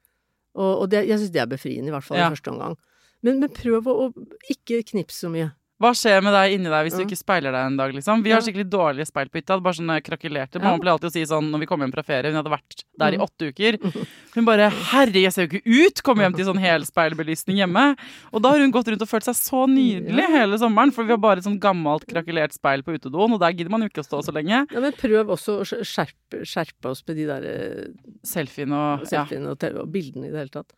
[0.55, 2.27] Og, og det, jeg syns det er befriende, i hvert fall Ja.
[2.27, 2.75] i første omgang.
[3.21, 4.11] Men, men prøv å,
[4.49, 5.51] ikke knipse så mye.
[5.81, 8.21] Hva skjer med deg inni deg hvis du ikke speiler deg en dag, liksom?
[8.21, 10.61] Vi har skikkelig dårlige speil på hytta, bare sånne krakelerte.
[10.61, 12.83] Mamma pleier alltid å si sånn når vi kommer hjem fra ferie, hun hadde vært
[13.01, 13.25] der i Mm.
[13.25, 13.77] åtte uker.
[14.35, 17.97] Hun bare 'herre, jeg ser jo ikke ut!' Kommer hjem til sånn helspeilbelysning hjemme.
[18.31, 21.11] Og da har hun gått rundt og følt seg så nydelig hele sommeren, for vi
[21.11, 24.05] har bare et sånn gammelt krakelert speil på utedoen, og der gidder man jo ikke
[24.05, 24.63] å stå så lenge.
[24.71, 27.87] Ja, men prøv også å skjerpe, skjerpe oss med de der eh,
[28.23, 29.25] Selfien og ja.
[29.25, 30.71] og, te- og bildene i det hele tatt.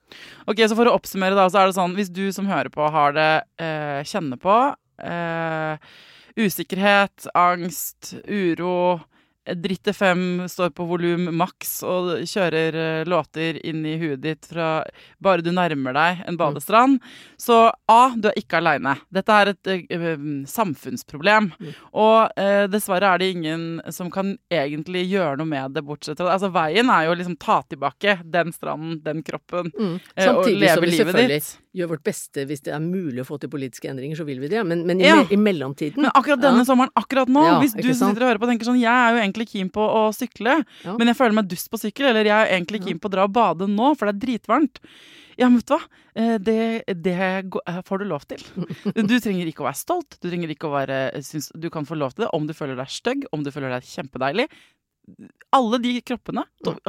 [0.47, 2.89] Ok, så for å oppsummere da, så er det sånn, hvis du som hører på
[2.89, 3.30] har det,
[3.60, 4.56] eh, kjenner på
[5.01, 5.89] eh,
[6.37, 8.99] usikkerhet, angst, uro,
[9.43, 14.85] Dritte fem står på volum maks og kjører eh, låter inn i huet ditt fra
[15.19, 17.01] bare du nærmer deg en badestrand.
[17.35, 17.57] Så
[17.91, 18.95] A, du er ikke aleine.
[19.11, 19.75] Dette er et uh,
[20.47, 20.47] samfunnsproblem.
[20.47, 21.49] samfunnsproblem.
[21.91, 26.31] Og uh, dessverre er det ingen som kan egentlig gjøre noe med det, bortsett fra
[26.37, 29.73] Altså veien er jo liksom ta tilbake den stranden, den kroppen.
[29.75, 29.99] Mm.
[29.99, 31.51] uh, og leve livet ditt.
[31.76, 34.47] Gjør vårt beste hvis det er mulig å få til politiske endringer, så vil vi
[34.51, 34.61] det.
[34.65, 35.15] Men, men i, Ja.
[35.24, 36.67] me- i mellomtiden Men akkurat denne Ja.
[36.69, 39.15] sommeren, akkurat nå, Ja, hvis du sitter og hører på og tenker sånn Jeg er
[39.17, 42.38] jo egentlig keen på å sykle, men jeg føler meg dust på sykkel, eller jeg
[42.47, 44.78] er egentlig keen på å dra og bade nå, for det er dritvarmt.
[45.36, 45.82] Ja, men vet du hva?
[46.15, 47.13] Eh, Det, det
[47.65, 48.38] eh, får du lov til.
[48.93, 50.19] Du trenger ikke å være stolt.
[50.21, 52.76] Du trenger ikke å være synes, Du kan få lov til det om du føler
[52.78, 54.45] deg stygg, om du føler deg kjempedeilig.
[55.54, 56.43] Alle de kroppene.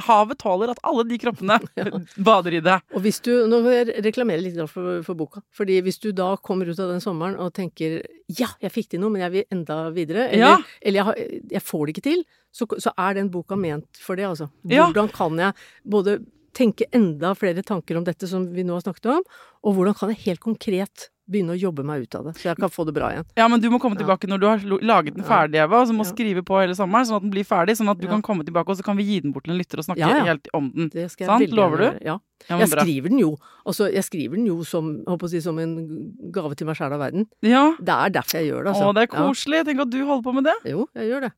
[0.06, 1.56] Havet tåler at alle de kroppene
[2.28, 2.76] bader i det.
[2.94, 6.30] Og hvis du, nå vil jeg reklamere litt for, for boka, fordi hvis du da
[6.40, 7.98] kommer ut av den sommeren og tenker
[8.32, 10.78] ja, jeg fikk til noe, men jeg vil enda videre, eller, Ja.
[10.80, 11.20] eller jeg, har,
[11.58, 12.22] jeg får det ikke til,
[12.54, 14.48] så, så er den boka ment for det, altså.
[14.64, 16.18] Hvordan kan jeg både
[16.54, 19.24] tenke enda flere tanker om dette som vi nå har snakket om,
[19.66, 22.56] og hvordan kan jeg helt konkret begynne å jobbe meg ut av det, så jeg
[22.60, 23.24] kan få det bra igjen.
[23.36, 24.04] Ja, men du må komme Ja.
[24.04, 26.12] tilbake når du har laget den ferdig, Eva, og så må Ja.
[26.12, 28.12] skrive på hele sommeren, sånn at den blir ferdig, sånn at du Ja.
[28.12, 29.98] kan komme tilbake, og så kan vi gi den bort til en lytter og snakke
[29.98, 30.24] Ja, ja.
[30.24, 30.88] helt om den.
[30.90, 31.42] Det skal jeg Sant?
[31.50, 32.04] veldig Lover du?
[32.04, 32.18] Ja.
[32.50, 36.54] Ja, Jeg skriver den jo, altså jeg skriver den jo som, si, som en gave
[36.54, 37.26] til meg sjæl av verden.
[37.40, 37.74] Ja.
[37.80, 38.84] Det er derfor jeg gjør det, altså.
[38.90, 39.64] Å, det er koselig.
[39.64, 40.54] Tenk at du holder på med det.
[40.70, 41.32] Jo, jeg gjør det.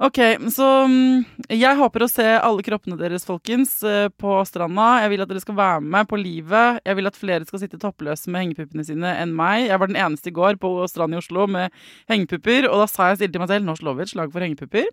[0.00, 0.16] Ok,
[0.48, 5.02] så mm, jeg håper å se alle kroppene deres, folkens, eh, på stranda.
[5.02, 6.78] Jeg vil at dere skal være med på livet.
[6.88, 9.66] Jeg vil at flere skal sitte toppløse med hengepuppene sine enn meg.
[9.66, 11.76] Jeg var den eneste i går på strand i Oslo med
[12.08, 14.46] hengepupper, og da sa jeg stille til meg selv nå slår vi et slag for
[14.46, 14.88] hengepupper.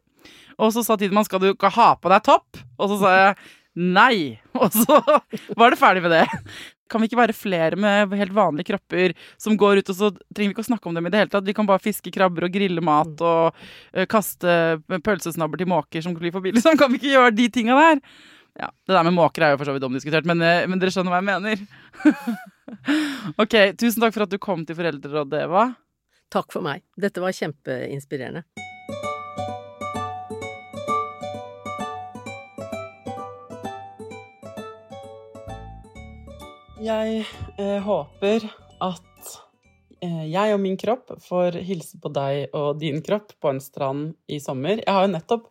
[0.59, 2.59] Og så sa Tidemann skal du ikke ha på deg topp?
[2.75, 3.37] Og så sa jeg
[3.95, 4.17] nei.
[4.59, 4.99] Og så
[5.61, 6.25] var det ferdig med det.
[6.89, 10.51] Kan vi ikke være flere med helt vanlige kropper som går ut, og så trenger
[10.51, 11.47] vi ikke å snakke om dem i det hele tatt.
[11.47, 14.57] Vi kan bare fiske krabber og grille mat og uh, kaste
[15.05, 16.55] pølsesnabber til måker som flyr forbi.
[16.57, 16.77] Liksom.
[16.79, 18.03] Kan vi ikke gjøre de tinga der?
[18.57, 20.93] Ja, Det der med måker er jo for så vidt omdiskutert, men, uh, men dere
[20.93, 22.47] skjønner hva jeg mener.
[23.43, 25.69] ok, tusen takk for at du kom til Foreldrerådet, Eva.
[26.33, 26.83] Takk for meg.
[26.99, 28.47] Dette var kjempeinspirerende.
[36.87, 37.23] Jeg
[37.59, 38.45] eh, håper
[38.85, 39.31] at
[40.05, 44.13] eh, jeg og min kropp får hilse på deg og din kropp på en strand
[44.31, 44.79] i sommer.
[44.79, 45.49] Jeg har jo nettopp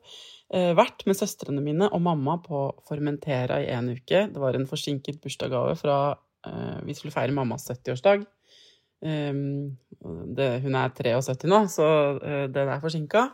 [0.55, 4.23] eh, vært med søstrene mine og mamma på Formentera i en uke.
[4.33, 5.99] Det var en forsinket bursdagsgave fra
[6.47, 8.25] eh, Vi skulle feire mammas 70-årsdag.
[9.05, 9.77] Um,
[10.39, 13.27] det, hun er 73 nå, så uh, den er forsinka.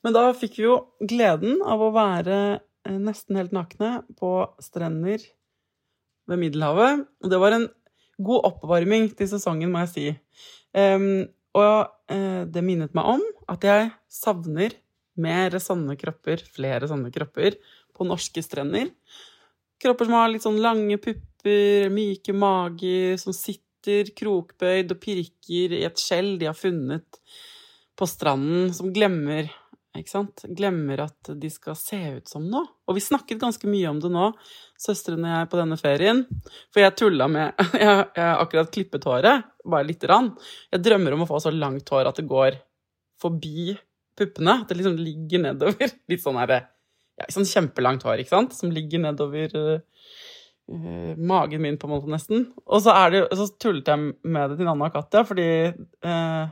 [0.00, 5.20] Men da fikk vi jo gleden av å være uh, nesten helt nakne på strender
[6.30, 7.06] ved Middelhavet.
[7.22, 7.68] Og det var en
[8.22, 10.06] god oppvarming til sesongen, må jeg si.
[10.76, 11.26] Um,
[11.58, 14.76] og uh, det minnet meg om at jeg savner
[15.20, 17.58] mer sånne kropper, flere sånne kropper,
[17.92, 18.88] på norske strender.
[19.82, 25.82] Kropper som har litt sånn lange pupper, myke mager, som sitter krokbøyd og pirker i
[25.84, 27.20] et skjell de har funnet
[27.98, 29.50] på stranden, som glemmer
[29.98, 30.44] ikke sant?
[30.56, 32.64] Glemmer at de skal se ut som noe.
[32.88, 34.30] Og vi snakket ganske mye om det nå,
[34.80, 36.24] søstrene og jeg, på denne ferien.
[36.72, 40.32] For jeg tulla med Jeg har akkurat klippet håret, bare lite grann.
[40.72, 42.60] Jeg drømmer om å få så langt hår at det går
[43.22, 43.74] forbi
[44.18, 44.62] puppene.
[44.62, 45.96] At det liksom ligger nedover.
[46.10, 46.64] Litt sånn herre
[47.20, 52.10] ja, sånn kjempelangt hår, ikke sant, som ligger nedover uh, magen min, på en måte,
[52.12, 52.46] nesten.
[52.64, 55.48] Og så, det, så tullet jeg med det til Nanna og Katja, fordi
[56.06, 56.48] uh,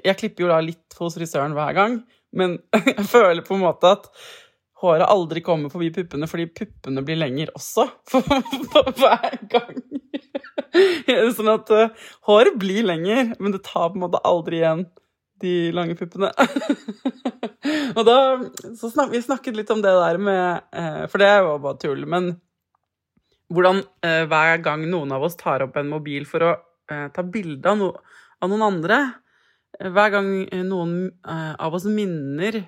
[0.00, 2.00] Jeg klipper jo da litt hos frisøren hver gang,
[2.36, 2.58] men
[2.96, 4.08] jeg føler på en måte at
[4.82, 8.26] håret aldri kommer forbi puppene fordi puppene blir lengre også, for,
[8.72, 9.82] for hver gang.
[11.36, 14.86] sånn at uh, håret blir lenger, men det tar på en måte aldri igjen
[15.42, 16.30] de lange puppene.
[17.98, 18.16] og da
[18.78, 21.80] så snak, Vi snakket litt om det der med uh, For det er jo bare
[21.82, 22.04] tull.
[22.06, 22.36] Men
[23.52, 26.52] hvordan uh, hver gang noen av oss tar opp en mobil for å
[26.92, 27.86] ta bilde av, no,
[28.42, 28.96] av, noen andre
[29.80, 32.60] Hver gang eh, noen eh, av oss minner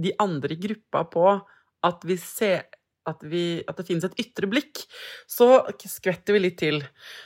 [0.00, 1.26] de andre i gruppa på
[1.84, 2.68] at vi ser
[3.08, 4.82] at, vi, at det finnes et ytre blikk,
[5.28, 6.82] så skvetter vi litt til.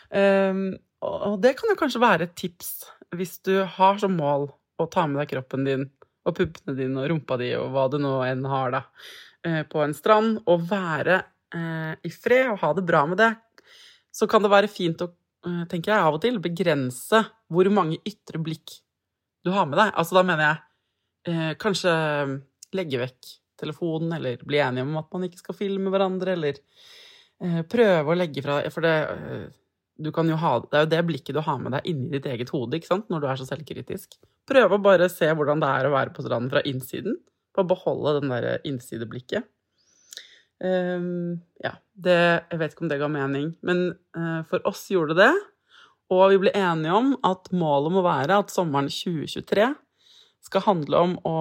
[0.09, 2.87] Um, og det kan jo kanskje være et tips
[3.19, 4.47] hvis du har som mål
[4.81, 5.85] å ta med deg kroppen din
[6.25, 8.81] og puppene dine og rumpa di og hva du nå enn har, da,
[9.45, 11.23] eh, på en strand, og være
[12.03, 13.29] i fred og ha det bra med det,
[14.11, 15.07] så kan det være fint å,
[15.71, 18.73] tenker jeg, av og til begrense hvor mange ytre blikk
[19.45, 19.93] du har med deg.
[19.93, 21.93] Altså, da mener jeg kanskje
[22.77, 23.29] legge vekk
[23.61, 26.59] telefonen, eller bli enige om at man ikke skal filme hverandre, eller
[27.71, 28.93] prøve å legge fra For det
[29.97, 32.79] jo ha, det er jo det blikket du har med deg inni ditt eget hode
[32.79, 33.09] ikke sant?
[33.11, 34.19] når du er så selvkritisk.
[34.49, 37.21] Prøve å bare se hvordan det er å være på stranden fra innsiden.
[37.55, 39.47] Bare beholde den der innsideblikket.
[40.65, 43.87] Um, ja, det, Jeg vet ikke om det ga mening, men
[44.17, 45.43] uh, for oss gjorde det det.
[46.13, 49.71] Og vi ble enige om at målet må være at sommeren 2023
[50.45, 51.39] skal handle om å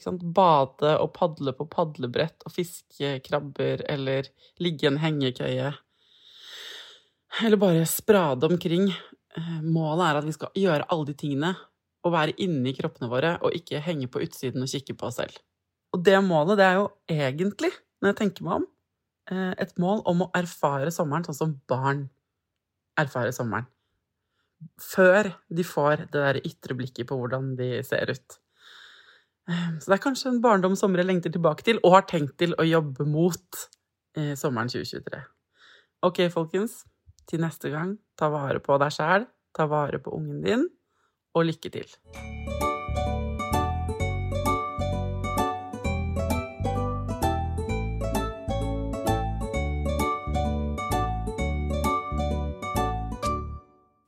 [0.00, 4.28] sant, bade og padle på padlebrett og fiske krabber eller
[4.62, 5.72] ligge i en hengekøye
[7.42, 8.90] eller bare sprade omkring.
[9.36, 11.54] Eh, målet er at vi skal gjøre alle de tingene
[12.04, 15.40] og være inni kroppene våre og ikke henge på utsiden og kikke på oss selv.
[15.94, 17.70] Og det målet, det er jo egentlig,
[18.02, 18.66] når jeg tenker meg om,
[19.30, 22.08] eh, et mål om å erfare sommeren sånn som barn
[23.00, 23.68] erfarer sommeren.
[24.80, 28.38] Før de får det der ytre blikket på hvordan de ser ut.
[29.50, 32.38] Eh, så det er kanskje en barndom sommer jeg lengter tilbake til, og har tenkt
[32.40, 33.64] til å jobbe mot
[34.38, 35.18] sommeren 2023.
[36.06, 36.84] Ok, folkens.
[37.26, 39.26] Til neste gang, ta vare på deg sjæl,
[39.56, 40.68] ta vare på ungen din,
[41.34, 41.98] og lykke til.